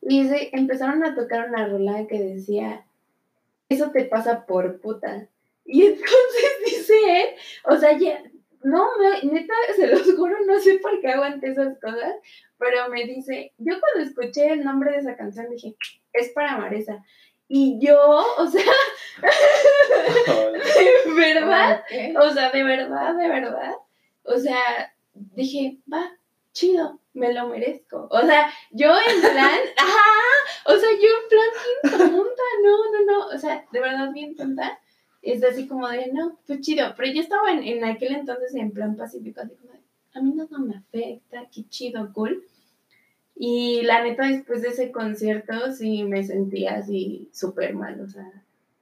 Y 0.03 0.23
dice, 0.23 0.51
empezaron 0.53 1.05
a 1.05 1.15
tocar 1.15 1.49
una 1.49 1.67
rola 1.69 2.07
que 2.07 2.19
decía, 2.19 2.85
eso 3.69 3.91
te 3.91 4.05
pasa 4.05 4.47
por 4.47 4.81
puta. 4.81 5.29
Y 5.65 5.83
entonces 5.87 6.11
dice 6.65 6.95
él, 7.23 7.29
o 7.65 7.77
sea, 7.77 7.97
ya, 7.97 8.23
no, 8.63 8.89
me- 8.99 9.31
neta, 9.31 9.55
se 9.77 9.87
los 9.87 10.03
juro, 10.17 10.37
no 10.47 10.59
sé 10.59 10.79
por 10.79 11.01
qué 11.01 11.09
aguanté 11.09 11.53
esas 11.53 11.79
cosas, 11.79 12.15
pero 12.59 12.89
me 12.89 13.05
dice, 13.05 13.53
yo 13.59 13.75
cuando 13.81 14.09
escuché 14.09 14.53
el 14.53 14.65
nombre 14.65 14.93
de 14.93 14.99
esa 14.99 15.17
canción 15.17 15.49
dije, 15.51 15.77
es 16.13 16.31
para 16.31 16.59
Maresa. 16.59 17.05
Y 17.53 17.79
yo, 17.85 17.99
o 18.39 18.47
sea, 18.47 18.63
de 21.07 21.13
verdad, 21.15 21.83
o 22.21 22.31
sea, 22.31 22.51
de 22.51 22.63
verdad, 22.63 23.15
de 23.17 23.29
verdad, 23.29 23.75
o 24.23 24.39
sea, 24.39 24.95
dije, 25.15 25.79
va, 25.93 26.13
chido, 26.53 27.00
me 27.15 27.33
lo 27.33 27.49
merezco. 27.49 28.09
O 28.11 28.21
sea, 28.21 28.51
yo 28.71 28.89
en 28.89 29.21
plan, 29.21 29.61
ajá, 29.77 30.11
o 30.67 30.77
sea, 30.77 30.91
yo 30.91 31.09
en 31.09 31.29
plan 31.29 31.49
bien 31.65 32.13
tonta, 32.13 32.43
no, 32.63 32.93
no, 32.93 33.05
no, 33.07 33.27
o 33.35 33.39
sea, 33.39 33.65
de 33.73 33.81
verdad 33.81 34.13
bien 34.13 34.37
tonta. 34.37 34.79
Es 35.23 35.45
así 35.45 35.67
como 35.67 35.87
de, 35.89 36.11
no, 36.13 36.39
pues 36.47 36.61
chido, 36.61 36.95
pero 36.97 37.13
yo 37.13 37.21
estaba 37.21 37.53
en, 37.53 37.63
en 37.63 37.85
aquel 37.85 38.15
entonces 38.15 38.55
en 38.55 38.71
plan 38.71 38.97
pacífico, 38.97 39.41
así 39.43 39.55
como 39.55 39.73
de, 39.75 39.81
a 40.15 40.23
mí 40.23 40.33
nada 40.35 40.59
me 40.59 40.77
afecta, 40.77 41.47
qué 41.53 41.69
chido, 41.69 42.11
cool. 42.15 42.43
Y 43.37 43.83
la 43.83 44.03
neta, 44.03 44.27
después 44.27 44.63
de 44.63 44.69
ese 44.69 44.91
concierto, 44.93 45.73
sí 45.73 46.05
me 46.05 46.25
sentía 46.25 46.77
así 46.77 47.29
súper 47.33 47.75
mal, 47.75 48.01
o 48.01 48.09
sea, 48.09 48.31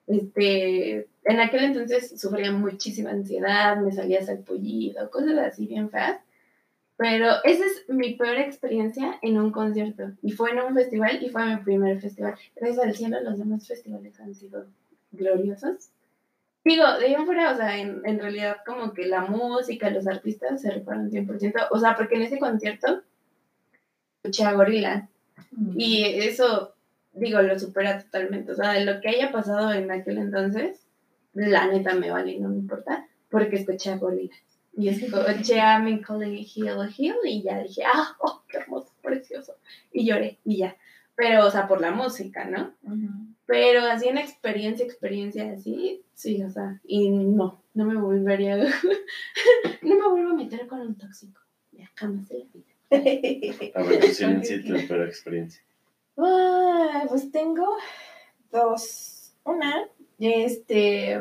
este, 0.08 1.06
en 1.24 1.40
aquel 1.40 1.64
entonces 1.64 2.18
sufría 2.18 2.50
muchísima 2.50 3.10
ansiedad, 3.10 3.76
me 3.76 3.92
salía 3.92 4.24
salpullido, 4.24 5.10
cosas 5.10 5.38
así 5.38 5.66
bien 5.66 5.90
feas. 5.90 6.20
Pero 6.98 7.28
esa 7.44 7.64
es 7.64 7.88
mi 7.88 8.14
peor 8.14 8.38
experiencia 8.38 9.20
en 9.22 9.38
un 9.38 9.52
concierto. 9.52 10.10
Y 10.20 10.32
fue 10.32 10.50
en 10.50 10.58
un 10.58 10.74
festival 10.74 11.22
y 11.22 11.30
fue 11.30 11.46
mi 11.46 11.56
primer 11.62 12.00
festival. 12.00 12.34
Gracias 12.56 12.84
al 12.84 12.94
cielo, 12.94 13.20
los 13.22 13.38
demás 13.38 13.68
festivales 13.68 14.18
han 14.18 14.34
sido 14.34 14.66
gloriosos. 15.12 15.90
Digo, 16.64 16.84
de 16.98 17.06
ahí 17.06 17.14
en 17.14 17.24
fuera, 17.24 17.52
o 17.52 17.56
sea, 17.56 17.78
en, 17.78 18.02
en 18.04 18.18
realidad 18.18 18.56
como 18.66 18.94
que 18.94 19.06
la 19.06 19.20
música, 19.20 19.90
los 19.90 20.08
artistas 20.08 20.60
se 20.60 20.72
rifaron 20.72 21.08
100%. 21.08 21.68
O 21.70 21.78
sea, 21.78 21.94
porque 21.96 22.16
en 22.16 22.22
ese 22.22 22.40
concierto 22.40 23.02
escuché 24.16 24.44
a 24.44 24.54
Gorila. 24.54 25.08
Y 25.76 26.02
eso, 26.02 26.74
digo, 27.12 27.40
lo 27.42 27.56
supera 27.60 28.02
totalmente. 28.02 28.50
O 28.50 28.54
sea, 28.56 28.72
de 28.72 28.84
lo 28.84 29.00
que 29.00 29.10
haya 29.10 29.30
pasado 29.30 29.72
en 29.72 29.88
aquel 29.92 30.18
entonces, 30.18 30.84
la 31.32 31.68
neta 31.68 31.94
me 31.94 32.10
vale 32.10 32.32
y 32.32 32.40
no 32.40 32.48
me 32.48 32.56
importa, 32.56 33.06
porque 33.30 33.54
escuché 33.54 33.90
a 33.90 33.98
Gorila. 33.98 34.34
Y 34.78 34.88
escuché 34.88 35.60
a 35.60 35.80
Macaulay 35.80 36.46
Hill 36.54 36.68
Hill 36.96 37.16
y 37.24 37.42
ya 37.42 37.60
dije, 37.60 37.82
ah, 37.84 38.16
oh, 38.20 38.44
qué 38.48 38.58
hermoso, 38.58 38.92
precioso. 39.02 39.56
Y 39.92 40.06
lloré 40.06 40.38
y 40.44 40.58
ya. 40.58 40.76
Pero, 41.16 41.46
o 41.46 41.50
sea, 41.50 41.66
por 41.66 41.80
la 41.80 41.90
música, 41.90 42.44
¿no? 42.44 42.74
Pero 43.44 43.80
así 43.82 44.06
en 44.06 44.18
experiencia, 44.18 44.86
experiencia 44.86 45.50
así, 45.50 46.04
sí, 46.14 46.44
o 46.44 46.50
sea, 46.50 46.80
y 46.84 47.10
no, 47.10 47.60
no 47.74 47.84
me 47.86 47.96
volvería, 47.96 48.56
no 49.82 49.94
me 49.96 50.08
vuelvo 50.08 50.30
a 50.30 50.34
meter 50.34 50.68
con 50.68 50.80
un 50.80 50.94
tóxico. 50.96 51.40
Ya, 51.72 51.90
jamás 51.96 52.30
en 52.30 52.38
la 52.38 52.44
vida. 52.52 52.74
A 53.74 53.82
ver, 53.82 54.04
y 54.04 54.62
tu 54.62 54.86
peor 54.86 55.08
experiencia. 55.08 55.60
Ah, 56.16 57.04
pues 57.08 57.32
tengo 57.32 57.66
dos. 58.52 59.34
Una, 59.42 59.88
este, 60.20 61.20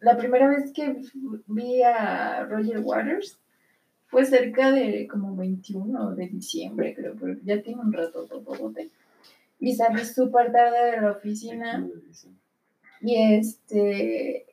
la 0.00 0.16
primera 0.16 0.48
vez 0.48 0.72
que 0.72 1.02
vi 1.46 1.82
a 1.82 2.44
Roger 2.44 2.80
Waters 2.80 3.38
fue 4.06 4.24
cerca 4.24 4.72
de 4.72 5.06
como 5.06 5.36
21 5.36 6.14
de 6.14 6.26
diciembre, 6.28 6.94
creo, 6.94 7.14
pero 7.18 7.36
ya 7.44 7.62
tiene 7.62 7.80
un 7.80 7.92
rato 7.92 8.24
totote. 8.26 8.90
Y 9.58 9.74
salí 9.74 10.04
súper 10.04 10.50
tarde 10.52 10.92
de 10.92 11.00
la 11.02 11.12
oficina. 11.12 11.86
Y 13.02 13.16
este, 13.16 14.46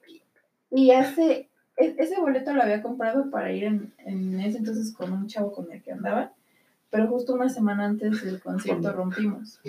y 0.70 0.92
hace, 0.92 1.50
e- 1.78 1.96
ese 1.98 2.20
boleto 2.20 2.54
lo 2.54 2.62
había 2.62 2.82
comprado 2.84 3.30
para 3.32 3.52
ir 3.52 3.64
en, 3.64 3.94
en 4.00 4.40
ese 4.42 4.60
entonces 4.60 4.94
con 4.94 5.12
un 5.12 5.28
chavo 5.28 5.52
con 5.54 5.72
el 5.72 5.82
que 5.82 5.92
andaba, 5.94 6.34
pero 6.90 7.08
justo 7.08 7.34
una 7.34 7.50
semana 7.50 7.86
antes 7.86 8.24
del 8.24 8.40
concierto 8.42 8.92
rompimos. 8.92 9.60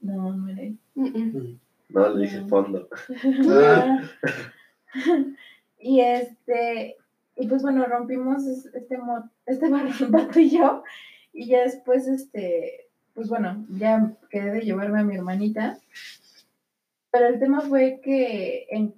No, 0.00 0.34
no. 0.34 0.52
Mm, 0.94 1.04
mm. 1.36 1.60
No, 1.88 2.08
le 2.10 2.24
dije 2.26 2.40
fondo. 2.48 2.88
Y 5.78 6.00
este, 6.00 6.96
y 7.36 7.46
pues 7.48 7.62
bueno, 7.62 7.84
rompimos 7.84 8.44
es- 8.46 8.66
este, 8.74 8.98
este 9.44 9.68
bar- 9.70 9.90
vato 10.08 10.40
y 10.40 10.50
yo, 10.50 10.82
y 11.32 11.46
ya 11.48 11.62
después, 11.62 12.06
este, 12.08 12.86
pues 13.14 13.28
bueno, 13.28 13.64
ya 13.70 14.12
quedé 14.30 14.52
de 14.52 14.60
llevarme 14.62 15.00
a 15.00 15.04
mi 15.04 15.14
hermanita. 15.14 15.78
Pero 17.10 17.28
el 17.28 17.38
tema 17.38 17.60
fue 17.60 18.00
que 18.02 18.66
en 18.70 18.94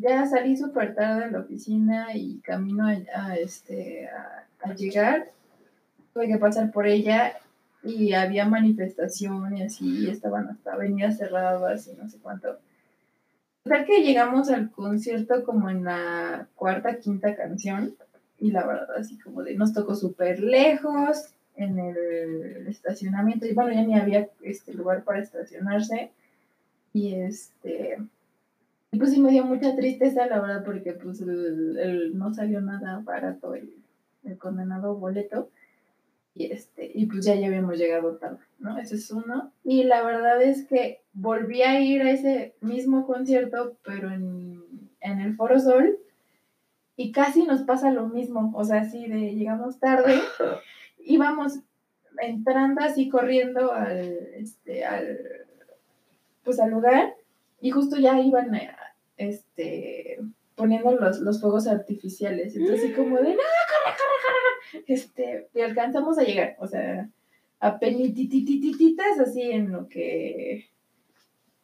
ya 0.00 0.24
salí 0.26 0.56
súper 0.56 0.94
tarde 0.94 1.26
de 1.26 1.30
la 1.32 1.40
oficina 1.40 2.14
y 2.14 2.38
camino 2.40 2.86
a, 2.86 2.96
a, 3.14 3.36
este, 3.36 4.08
a, 4.08 4.46
a 4.62 4.74
llegar, 4.74 5.30
tuve 6.14 6.28
que 6.28 6.38
pasar 6.38 6.70
por 6.70 6.86
ella 6.86 7.34
y 7.82 8.12
había 8.12 8.46
manifestación 8.46 9.56
y 9.56 9.62
así, 9.62 10.04
y 10.04 10.10
estaban 10.10 10.48
hasta 10.48 10.74
avenidas 10.74 11.18
cerradas 11.18 11.88
y 11.88 11.94
no 11.94 12.08
sé 12.08 12.18
cuánto. 12.18 12.58
Total 13.64 13.84
que 13.84 14.02
llegamos 14.02 14.50
al 14.50 14.70
concierto 14.70 15.44
como 15.44 15.68
en 15.70 15.84
la 15.84 16.48
cuarta, 16.54 16.98
quinta 16.98 17.36
canción 17.36 17.94
y 18.38 18.50
la 18.52 18.66
verdad 18.66 18.96
así 18.96 19.18
como 19.18 19.42
de 19.42 19.54
nos 19.54 19.74
tocó 19.74 19.94
súper 19.94 20.40
lejos 20.40 21.34
en 21.56 21.78
el 21.78 22.66
estacionamiento 22.68 23.46
y 23.46 23.52
bueno 23.52 23.72
ya 23.74 23.82
ni 23.82 23.98
había 23.98 24.28
este 24.42 24.72
lugar 24.72 25.04
para 25.04 25.18
estacionarse 25.20 26.10
y 26.94 27.14
este 27.16 27.98
y 28.92 28.98
pues 28.98 29.10
sí 29.12 29.20
me 29.20 29.30
dio 29.30 29.44
mucha 29.44 29.76
tristeza 29.76 30.26
la 30.26 30.40
verdad 30.40 30.64
porque 30.64 30.92
pues 30.94 31.20
el, 31.20 31.76
el- 31.78 32.18
no 32.18 32.32
salió 32.32 32.62
nada 32.62 33.00
barato 33.04 33.54
el, 33.54 33.74
el 34.24 34.38
condenado 34.38 34.94
boleto 34.96 35.50
y 36.34 36.52
este 36.52 36.90
y 36.94 37.06
pues 37.06 37.24
ya 37.24 37.34
ya 37.34 37.48
habíamos 37.48 37.76
llegado 37.76 38.16
tarde 38.16 38.38
no 38.60 38.78
ese 38.78 38.96
es 38.96 39.10
uno. 39.10 39.52
Y 39.64 39.84
la 39.84 40.02
verdad 40.02 40.40
es 40.42 40.66
que 40.66 41.02
volví 41.12 41.62
a 41.62 41.80
ir 41.80 42.02
a 42.02 42.10
ese 42.10 42.54
mismo 42.60 43.06
concierto 43.06 43.76
pero 43.84 44.10
en, 44.10 44.62
en 45.00 45.20
el 45.20 45.34
Foro 45.34 45.58
Sol 45.58 45.98
y 46.96 47.12
casi 47.12 47.44
nos 47.44 47.62
pasa 47.62 47.90
lo 47.90 48.08
mismo. 48.08 48.52
O 48.54 48.64
sea 48.64 48.82
así 48.82 49.06
de 49.08 49.34
llegamos 49.34 49.80
tarde 49.80 50.20
íbamos 51.04 51.60
entrando 52.18 52.82
así 52.82 53.08
corriendo 53.08 53.72
al 53.72 54.00
este 54.34 54.84
al 54.84 55.18
pues 56.44 56.60
al 56.60 56.70
lugar 56.70 57.14
y 57.60 57.70
justo 57.70 57.96
ya 57.96 58.20
iban 58.20 58.54
a, 58.54 58.76
este 59.16 60.18
poniendo 60.54 60.92
los, 60.92 61.20
los 61.20 61.40
fuegos 61.40 61.66
artificiales. 61.66 62.54
Entonces 62.54 62.84
así 62.84 62.92
como 62.92 63.16
de 63.16 63.30
no 63.30 63.36
corre 63.36 63.96
corre 63.96 64.19
este 64.86 65.48
y 65.54 65.60
alcanzamos 65.60 66.18
a 66.18 66.24
llegar 66.24 66.56
o 66.60 66.66
sea 66.66 67.08
a 67.60 67.78
penitititititas 67.78 69.18
así 69.18 69.42
en 69.42 69.72
lo 69.72 69.88
que 69.88 70.70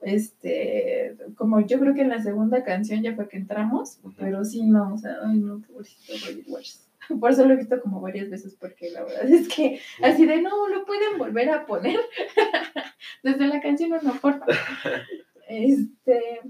este 0.00 1.16
como 1.36 1.60
yo 1.60 1.78
creo 1.80 1.94
que 1.94 2.02
en 2.02 2.10
la 2.10 2.22
segunda 2.22 2.62
canción 2.64 3.02
ya 3.02 3.14
fue 3.14 3.28
que 3.28 3.38
entramos 3.38 3.98
pero 4.18 4.44
sí 4.44 4.64
no 4.64 4.94
o 4.94 4.98
sea 4.98 5.16
ay 5.24 5.38
no 5.38 5.60
pobrecito 5.60 6.12
Roger 6.12 6.44
Waters. 6.46 6.82
Por 7.20 7.30
eso 7.30 7.46
lo 7.46 7.54
he 7.54 7.56
visto 7.56 7.80
como 7.80 8.00
varias 8.00 8.28
veces 8.30 8.56
porque 8.58 8.90
la 8.90 9.04
verdad 9.04 9.28
es 9.28 9.48
que 9.48 9.80
así 10.02 10.26
de 10.26 10.42
no 10.42 10.68
lo 10.68 10.84
pueden 10.84 11.18
volver 11.18 11.50
a 11.50 11.66
poner 11.66 12.00
Desde 13.22 13.46
la 13.46 13.60
canción 13.60 13.90
no 13.90 14.12
importa. 14.12 14.46
este 15.48 16.40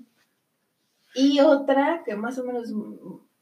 y 1.15 1.41
otra 1.41 2.03
que 2.05 2.17
más 2.17 2.39
o 2.39 2.45
menos 2.45 2.73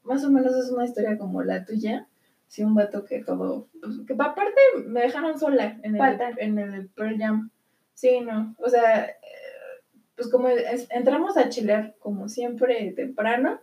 más 0.03 0.23
o 0.23 0.29
menos 0.29 0.55
es 0.55 0.71
una 0.71 0.85
historia 0.85 1.17
como 1.17 1.43
la 1.43 1.65
tuya 1.65 2.07
sí 2.47 2.63
un 2.63 2.75
vato 2.75 3.05
que 3.05 3.23
todo 3.23 3.67
pues, 3.81 3.93
que 4.07 4.13
aparte 4.13 4.59
me 4.85 5.01
dejaron 5.01 5.37
sola 5.39 5.77
en 5.83 5.95
el 5.95 5.99
en 6.37 6.59
el 6.59 6.87
Pearl 6.89 7.17
Jam 7.17 7.49
sí 7.93 8.21
no 8.21 8.55
o 8.59 8.69
sea 8.69 9.09
pues 10.15 10.29
como 10.29 10.47
es- 10.47 10.87
entramos 10.91 11.37
a 11.37 11.49
chilear 11.49 11.95
como 11.99 12.29
siempre 12.29 12.91
temprano 12.93 13.59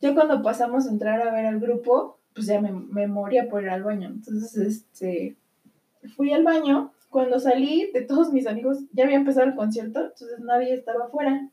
ya 0.00 0.14
cuando 0.14 0.42
pasamos 0.42 0.86
a 0.86 0.90
entrar 0.90 1.22
a 1.22 1.32
ver 1.32 1.46
al 1.46 1.60
grupo 1.60 2.18
pues 2.34 2.46
ya 2.46 2.60
me, 2.60 2.72
me 2.72 3.06
moría 3.06 3.48
por 3.50 3.62
ir 3.62 3.68
al 3.68 3.82
baño. 3.82 4.08
Entonces, 4.08 4.56
este, 4.56 5.36
fui 6.16 6.32
al 6.32 6.44
baño. 6.44 6.90
Cuando 7.10 7.38
salí 7.38 7.90
de 7.92 8.00
todos 8.00 8.32
mis 8.32 8.46
amigos, 8.46 8.78
ya 8.92 9.04
había 9.04 9.16
empezado 9.18 9.46
el 9.46 9.54
concierto, 9.54 10.00
entonces 10.00 10.40
nadie 10.40 10.72
estaba 10.72 11.04
afuera. 11.04 11.50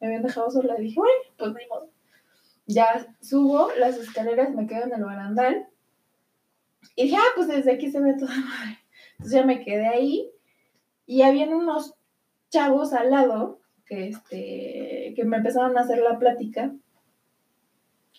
Me 0.00 0.06
habían 0.06 0.22
dejado 0.22 0.48
sola. 0.48 0.76
Dije, 0.76 0.94
bueno, 0.94 1.12
pues 1.36 1.54
ni 1.54 1.66
modo. 1.66 1.88
Ya 2.66 3.04
subo 3.20 3.70
las 3.80 3.98
escaleras, 3.98 4.54
me 4.54 4.68
quedo 4.68 4.84
en 4.84 4.92
el 4.94 5.02
barandal. 5.04 5.66
Y 6.96 7.04
dije, 7.04 7.16
ah, 7.16 7.32
pues 7.34 7.48
desde 7.48 7.72
aquí 7.72 7.90
se 7.90 8.00
ve 8.00 8.14
toda 8.14 8.34
madre. 8.36 8.78
Entonces 9.12 9.32
ya 9.32 9.46
me 9.46 9.64
quedé 9.64 9.86
ahí. 9.86 10.30
Y 11.06 11.22
habían 11.22 11.52
unos 11.52 11.94
chavos 12.50 12.92
al 12.92 13.10
lado 13.10 13.60
que, 13.86 14.08
este, 14.08 15.12
que 15.16 15.24
me 15.24 15.38
empezaron 15.38 15.76
a 15.76 15.82
hacer 15.82 15.98
la 15.98 16.18
plática. 16.18 16.74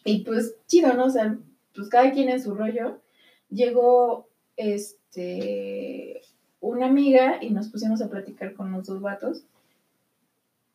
Y 0.06 0.24
pues 0.24 0.58
chido, 0.68 0.94
¿no? 0.94 1.06
O 1.06 1.10
sea, 1.10 1.38
pues 1.74 1.90
cada 1.90 2.12
quien 2.12 2.30
en 2.30 2.42
su 2.42 2.56
rollo. 2.56 3.02
Llegó 3.50 4.28
este 4.58 6.22
una 6.60 6.86
amiga 6.86 7.44
y 7.44 7.50
nos 7.50 7.70
pusimos 7.70 8.02
a 8.02 8.10
platicar 8.10 8.54
con 8.54 8.72
los 8.72 8.88
dos 8.88 9.02
vatos. 9.02 9.46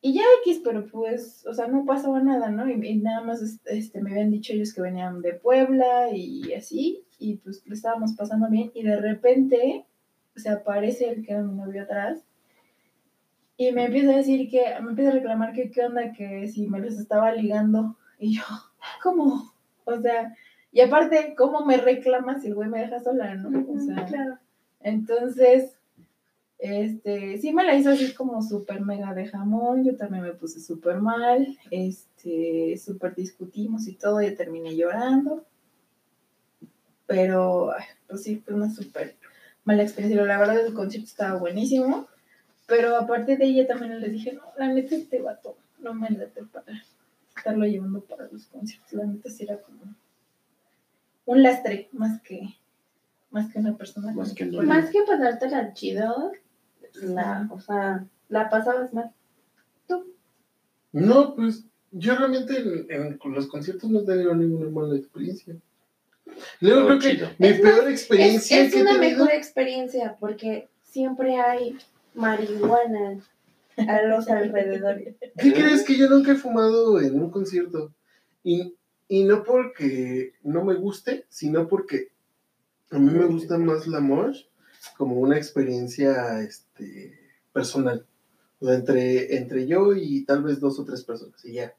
Y 0.01 0.15
ya 0.15 0.23
X, 0.45 0.61
pero 0.63 0.87
pues, 0.87 1.45
o 1.47 1.55
sea, 1.55 1.67
no 1.67 1.85
pasaba 1.85 2.21
nada, 2.21 2.51
¿no? 2.51 2.71
Y, 2.71 2.75
y 2.87 2.97
nada 2.97 3.23
más 3.23 3.43
este, 3.65 4.01
me 4.01 4.13
habían 4.13 4.31
dicho 4.31 4.53
ellos 4.53 4.73
que 4.73 4.83
venían 4.83 5.23
de 5.23 5.33
Puebla 5.33 6.11
y 6.13 6.53
así, 6.53 7.05
y 7.19 7.37
pues 7.37 7.63
le 7.67 7.75
estábamos 7.75 8.15
pasando 8.15 8.49
bien, 8.49 8.71
y 8.75 8.83
de 8.83 8.97
repente 8.97 9.85
se 10.37 10.49
aparece 10.49 11.11
el 11.11 11.25
que 11.25 11.33
era 11.33 11.43
mi 11.43 11.55
novio 11.55 11.83
atrás, 11.83 12.25
y 13.57 13.73
me 13.73 13.87
empieza 13.87 14.13
a 14.13 14.17
decir 14.17 14.49
que, 14.49 14.63
me 14.81 14.91
empieza 14.91 15.11
a 15.11 15.15
reclamar 15.15 15.53
que 15.53 15.71
qué 15.71 15.85
onda, 15.85 16.13
que 16.13 16.47
si 16.47 16.69
me 16.69 16.79
los 16.79 16.95
estaba 16.95 17.33
ligando, 17.33 17.97
y 18.19 18.37
yo, 18.37 18.43
¿cómo? 19.03 19.53
O 19.85 20.01
sea, 20.01 20.35
y 20.71 20.81
aparte, 20.81 21.35
¿cómo 21.37 21.65
me 21.65 21.77
reclama 21.77 22.39
si 22.39 22.49
el 22.49 22.55
güey 22.55 22.69
me 22.69 22.81
deja 22.81 23.01
sola, 23.01 23.35
no? 23.35 23.67
O 23.73 23.81
sea, 23.81 24.05
claro. 24.07 24.39
entonces, 24.81 25.79
este, 26.59 27.39
sí 27.39 27.53
me 27.53 27.65
la 27.65 27.77
hizo 27.77 27.91
así 27.91 28.15
como 28.15 28.43
súper 28.43 28.81
mega 28.81 29.15
de 29.15 29.27
jamón, 29.27 29.85
yo 29.85 29.97
también 29.97 30.25
me 30.25 30.33
puse 30.33 30.61
súper 30.61 31.01
mal, 31.01 31.57
este, 31.71 32.77
súper 32.77 33.15
discutimos 33.15 33.89
y 33.89 33.95
todo, 33.95 34.21
y 34.21 34.35
terminé 34.35 34.77
llorando, 34.77 35.45
pero, 37.09 37.73
pues 38.07 38.23
sí, 38.23 38.37
fue 38.45 38.55
una 38.55 38.71
súper 38.71 39.17
mala 39.65 39.83
experiencia, 39.83 40.23
la 40.25 40.39
verdad 40.39 40.65
el 40.65 40.73
concierto 40.75 41.09
estaba 41.09 41.39
buenísimo, 41.41 42.07
pero 42.69 42.97
aparte 42.97 43.37
de 43.37 43.47
ella 43.47 43.67
también 43.67 43.99
les 44.01 44.13
dije, 44.13 44.35
no, 44.35 44.43
la 44.57 44.69
neta 44.73 44.95
este 44.95 45.21
vato, 45.21 45.57
no 45.81 45.93
me 45.95 46.09
late 46.11 46.45
para 46.45 46.81
estarlo 47.37 47.65
llevando 47.67 48.01
para 48.03 48.29
los 48.31 48.47
conciertos, 48.47 48.93
la 48.93 49.07
neta 49.07 49.29
sí 49.31 49.43
era 49.43 49.61
como 49.61 49.81
un 51.25 51.43
lastre, 51.43 51.89
más 51.93 52.21
que, 52.23 52.55
más 53.31 53.53
que 53.53 53.59
una 53.59 53.77
persona. 53.77 54.13
Más 54.13 54.33
que 54.35 54.45
Más 54.47 54.91
que 54.91 55.03
pasártela 55.03 55.73
chido, 55.75 56.33
la, 57.03 57.49
o 57.51 57.61
sea, 57.61 58.07
la 58.29 58.49
pasabas 58.49 58.93
mal. 58.95 59.13
No, 60.93 61.35
pues 61.35 61.65
yo 61.91 62.17
realmente 62.17 62.59
en, 62.59 62.87
en- 62.91 63.19
con 63.19 63.33
los 63.35 63.47
conciertos 63.47 63.91
no 63.91 64.01
he 64.01 64.05
tenido 64.07 64.35
ninguna 64.35 64.71
mala 64.71 64.97
experiencia. 64.97 65.57
Luego 66.61 66.87
creo 66.87 66.99
que 66.99 67.11
chido. 67.13 67.29
mi 67.39 67.49
Es 67.49 67.61
peor 67.61 67.89
Es, 67.89 67.91
experiencia 68.01 68.61
es 68.63 68.73
que 68.75 68.83
una 68.83 68.99
mejor 68.99 69.31
experiencia 69.33 70.17
porque 70.19 70.69
siempre 70.83 71.37
hay 71.37 71.77
marihuana 72.15 73.21
a 73.77 74.03
los 74.03 74.29
alrededores. 74.29 75.15
¿Qué 75.39 75.53
crees 75.53 75.83
que 75.85 75.97
yo 75.97 76.09
nunca 76.09 76.33
he 76.33 76.37
fumado 76.37 77.01
en 77.01 77.21
un 77.21 77.31
concierto? 77.31 77.93
Y, 78.43 78.75
y 79.09 79.25
no 79.25 79.43
porque 79.45 80.33
no 80.43 80.65
me 80.65 80.75
guste, 80.75 81.25
sino 81.29 81.69
porque 81.69 82.09
a 82.91 82.99
mí 82.99 83.13
me 83.13 83.27
gusta 83.27 83.59
más 83.59 83.87
la 83.87 84.01
mosh 84.01 84.45
como 84.97 85.17
una 85.21 85.37
experiencia 85.37 86.41
este, 86.41 87.19
personal. 87.53 88.07
O 88.61 88.67
sea, 88.67 88.75
entre, 88.75 89.37
entre 89.37 89.67
yo 89.67 89.95
y 89.95 90.25
tal 90.25 90.43
vez 90.43 90.59
dos 90.59 90.79
o 90.81 90.85
tres 90.85 91.05
personas, 91.05 91.45
y 91.45 91.53
ya. 91.53 91.75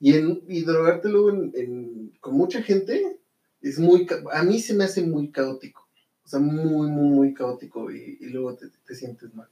Y, 0.00 0.14
en, 0.14 0.42
y 0.48 0.62
drogarte 0.64 1.08
luego 1.08 1.30
en- 1.30 1.52
en- 1.54 2.12
con 2.20 2.34
mucha 2.34 2.62
gente 2.62 3.18
es 3.62 3.78
muy... 3.78 4.06
A 4.32 4.42
mí 4.42 4.60
se 4.60 4.74
me 4.74 4.84
hace 4.84 5.02
muy 5.02 5.30
caótico. 5.30 5.86
O 6.24 6.28
sea, 6.28 6.40
muy, 6.40 6.88
muy, 6.90 7.08
muy 7.08 7.34
caótico 7.34 7.90
y, 7.90 8.18
y 8.20 8.26
luego 8.30 8.54
te, 8.54 8.68
te 8.86 8.94
sientes 8.94 9.34
mal. 9.34 9.48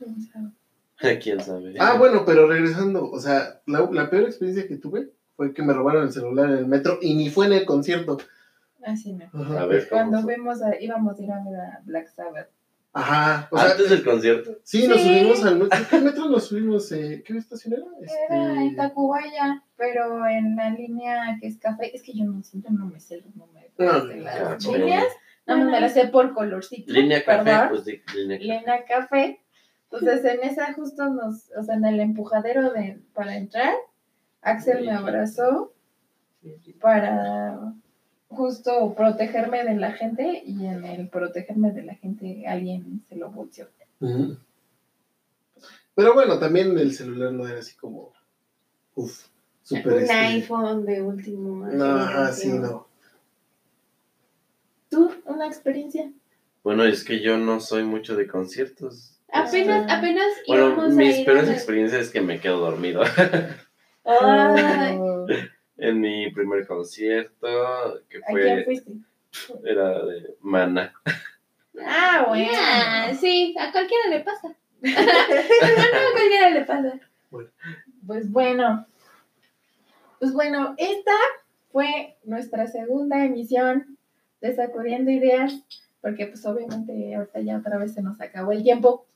¿Quién 1.22 1.40
sabe? 1.40 1.74
Ah, 1.78 1.96
bueno, 1.98 2.24
pero 2.24 2.46
regresando, 2.46 3.10
o 3.10 3.20
sea, 3.20 3.60
la, 3.66 3.88
la 3.90 4.10
peor 4.10 4.24
experiencia 4.24 4.66
que 4.66 4.76
tuve 4.76 5.10
fue 5.36 5.52
que 5.52 5.62
me 5.62 5.72
robaron 5.72 6.04
el 6.04 6.12
celular 6.12 6.50
en 6.50 6.58
el 6.58 6.66
metro 6.66 6.98
y 7.00 7.14
ni 7.14 7.30
fue 7.30 7.46
en 7.46 7.52
el 7.54 7.64
concierto. 7.64 8.18
Así 8.84 9.12
me 9.12 9.24
Ajá. 9.24 9.62
A 9.62 9.66
ver, 9.66 9.88
¿cómo 9.88 10.10
Cuando 10.10 10.18
a, 10.18 10.80
íbamos 10.80 11.18
a 11.18 11.22
ir 11.22 11.32
a 11.32 11.44
ver 11.44 11.60
a 11.60 11.82
Black 11.84 12.08
Sabbath. 12.08 12.48
Ajá, 12.96 13.48
o 13.50 13.58
sea, 13.58 13.72
Antes 13.72 13.90
del 13.90 14.04
concierto. 14.04 14.58
sí, 14.62 14.86
nos 14.86 15.00
subimos 15.00 15.44
al 15.44 15.58
metro. 15.58 15.78
¿Qué 15.90 16.00
metro 16.00 16.28
nos 16.28 16.44
subimos? 16.44 16.92
Eh, 16.92 17.24
¿Qué 17.26 17.36
estación 17.36 17.74
era? 17.74 17.82
Era 18.30 18.52
en 18.52 18.62
Este... 18.68 18.76
Tacubaya, 18.76 19.64
pero 19.76 20.24
en 20.26 20.54
la 20.54 20.70
línea 20.70 21.36
que 21.40 21.48
es 21.48 21.58
café. 21.58 21.94
Es 21.94 22.02
que 22.04 22.12
yo 22.14 22.24
no 22.24 22.40
siempre 22.44 22.70
no 22.72 22.86
me 22.86 23.00
sé 23.00 23.20
los 23.20 23.34
números 23.34 23.72
No, 23.78 24.06
de 24.06 24.16
no, 24.16 24.22
las 24.24 24.64
líneas. 24.64 25.04
No 25.46 25.58
me 25.58 25.80
las 25.80 25.92
sé 25.92 26.06
por 26.06 26.32
colorcito. 26.34 26.92
Línea 26.92 27.24
café, 27.24 27.44
perdón. 27.44 27.68
pues 27.70 27.84
di 27.84 28.00
línea 28.14 28.38
café. 28.38 28.44
Línea 28.44 28.84
café. 28.84 29.40
Entonces 29.90 30.24
en 30.24 30.44
esa 30.48 30.72
justo 30.74 31.08
nos, 31.10 31.50
o 31.58 31.62
sea, 31.64 31.74
en 31.74 31.84
el 31.84 31.98
empujadero 31.98 32.72
de, 32.72 33.00
para 33.12 33.36
entrar, 33.36 33.74
Axel 34.40 34.84
me 34.84 34.92
abrazó 34.92 35.72
para 36.80 37.74
justo 38.34 38.94
protegerme 38.96 39.64
de 39.64 39.74
la 39.76 39.92
gente 39.92 40.42
y 40.44 40.66
en 40.66 40.84
el 40.84 41.08
protegerme 41.08 41.72
de 41.72 41.82
la 41.84 41.94
gente 41.94 42.44
alguien 42.46 43.02
se 43.08 43.16
lo 43.16 43.30
volteó. 43.30 43.66
Pero 45.94 46.14
bueno, 46.14 46.38
también 46.38 46.76
el 46.78 46.92
celular 46.94 47.32
no 47.32 47.46
era 47.46 47.60
así 47.60 47.74
como. 47.76 48.12
Uf, 48.96 49.26
súper. 49.62 49.92
Un 49.94 49.98
este, 50.00 50.12
iPhone 50.14 50.84
de 50.84 51.02
último. 51.02 51.66
No, 51.66 51.84
ajá, 51.84 52.32
sí, 52.32 52.48
no. 52.52 52.86
¿Tú? 54.90 55.12
¿Una 55.24 55.46
experiencia? 55.46 56.10
Bueno, 56.62 56.84
es 56.84 57.04
que 57.04 57.20
yo 57.20 57.36
no 57.36 57.60
soy 57.60 57.84
mucho 57.84 58.16
de 58.16 58.26
conciertos. 58.26 59.20
Apenas, 59.32 59.80
Este, 59.82 59.92
apenas 59.92 60.26
Bueno, 60.46 60.66
íbamos 60.68 60.92
a 60.92 60.96
mis 60.96 61.20
peores 61.20 61.48
a- 61.48 61.52
experiencias 61.52 62.02
es 62.02 62.10
que 62.10 62.20
me 62.20 62.40
quedo 62.40 62.58
dormido. 62.58 63.02
Ay, 64.04 64.96
Oh, 64.98 65.26
en 65.76 66.00
mi 66.00 66.30
primer 66.30 66.66
concierto, 66.66 68.00
que 68.08 68.18
¿A 68.18 68.20
quién 68.26 68.64
fue, 68.64 68.64
fuiste? 68.64 68.92
era 69.64 70.04
de 70.04 70.34
Mana. 70.40 70.94
Ah, 71.84 72.26
bueno. 72.28 72.50
ya, 72.52 73.14
sí, 73.14 73.54
a 73.58 73.72
cualquiera 73.72 74.08
le 74.08 74.20
pasa. 74.20 74.48
a 74.84 76.12
cualquiera 76.12 76.50
le 76.50 76.64
pasa. 76.64 77.00
Pues 78.06 78.30
bueno. 78.30 78.86
Pues 80.20 80.32
bueno, 80.32 80.74
esta 80.78 81.12
fue 81.72 82.16
nuestra 82.24 82.66
segunda 82.68 83.24
emisión 83.24 83.98
de 84.40 84.54
Sacudiendo 84.54 85.10
Ideas, 85.10 85.60
porque 86.00 86.26
pues 86.26 86.46
obviamente 86.46 87.14
ahorita 87.14 87.40
ya 87.40 87.58
otra 87.58 87.78
vez 87.78 87.94
se 87.94 88.02
nos 88.02 88.20
acabó 88.20 88.52
el 88.52 88.62
tiempo. 88.62 89.06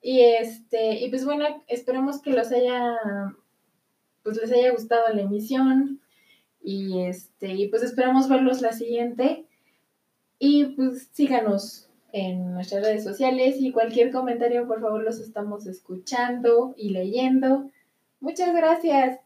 Y 0.00 0.20
este, 0.20 1.00
y 1.00 1.10
pues 1.10 1.24
bueno, 1.24 1.64
esperemos 1.66 2.22
que 2.22 2.30
los 2.30 2.52
haya, 2.52 2.96
pues 4.28 4.42
les 4.42 4.52
haya 4.52 4.72
gustado 4.72 5.12
la 5.14 5.22
emisión. 5.22 6.00
Y 6.62 7.00
este, 7.00 7.54
y 7.54 7.68
pues 7.68 7.82
esperamos 7.82 8.28
verlos 8.28 8.60
la 8.60 8.72
siguiente. 8.72 9.46
Y 10.38 10.64
pues 10.76 11.08
síganos 11.12 11.88
en 12.12 12.54
nuestras 12.54 12.82
redes 12.84 13.04
sociales 13.04 13.56
y 13.58 13.72
cualquier 13.72 14.10
comentario, 14.10 14.66
por 14.66 14.80
favor, 14.80 15.02
los 15.02 15.18
estamos 15.18 15.66
escuchando 15.66 16.74
y 16.76 16.90
leyendo. 16.90 17.70
Muchas 18.20 18.54
gracias. 18.54 19.20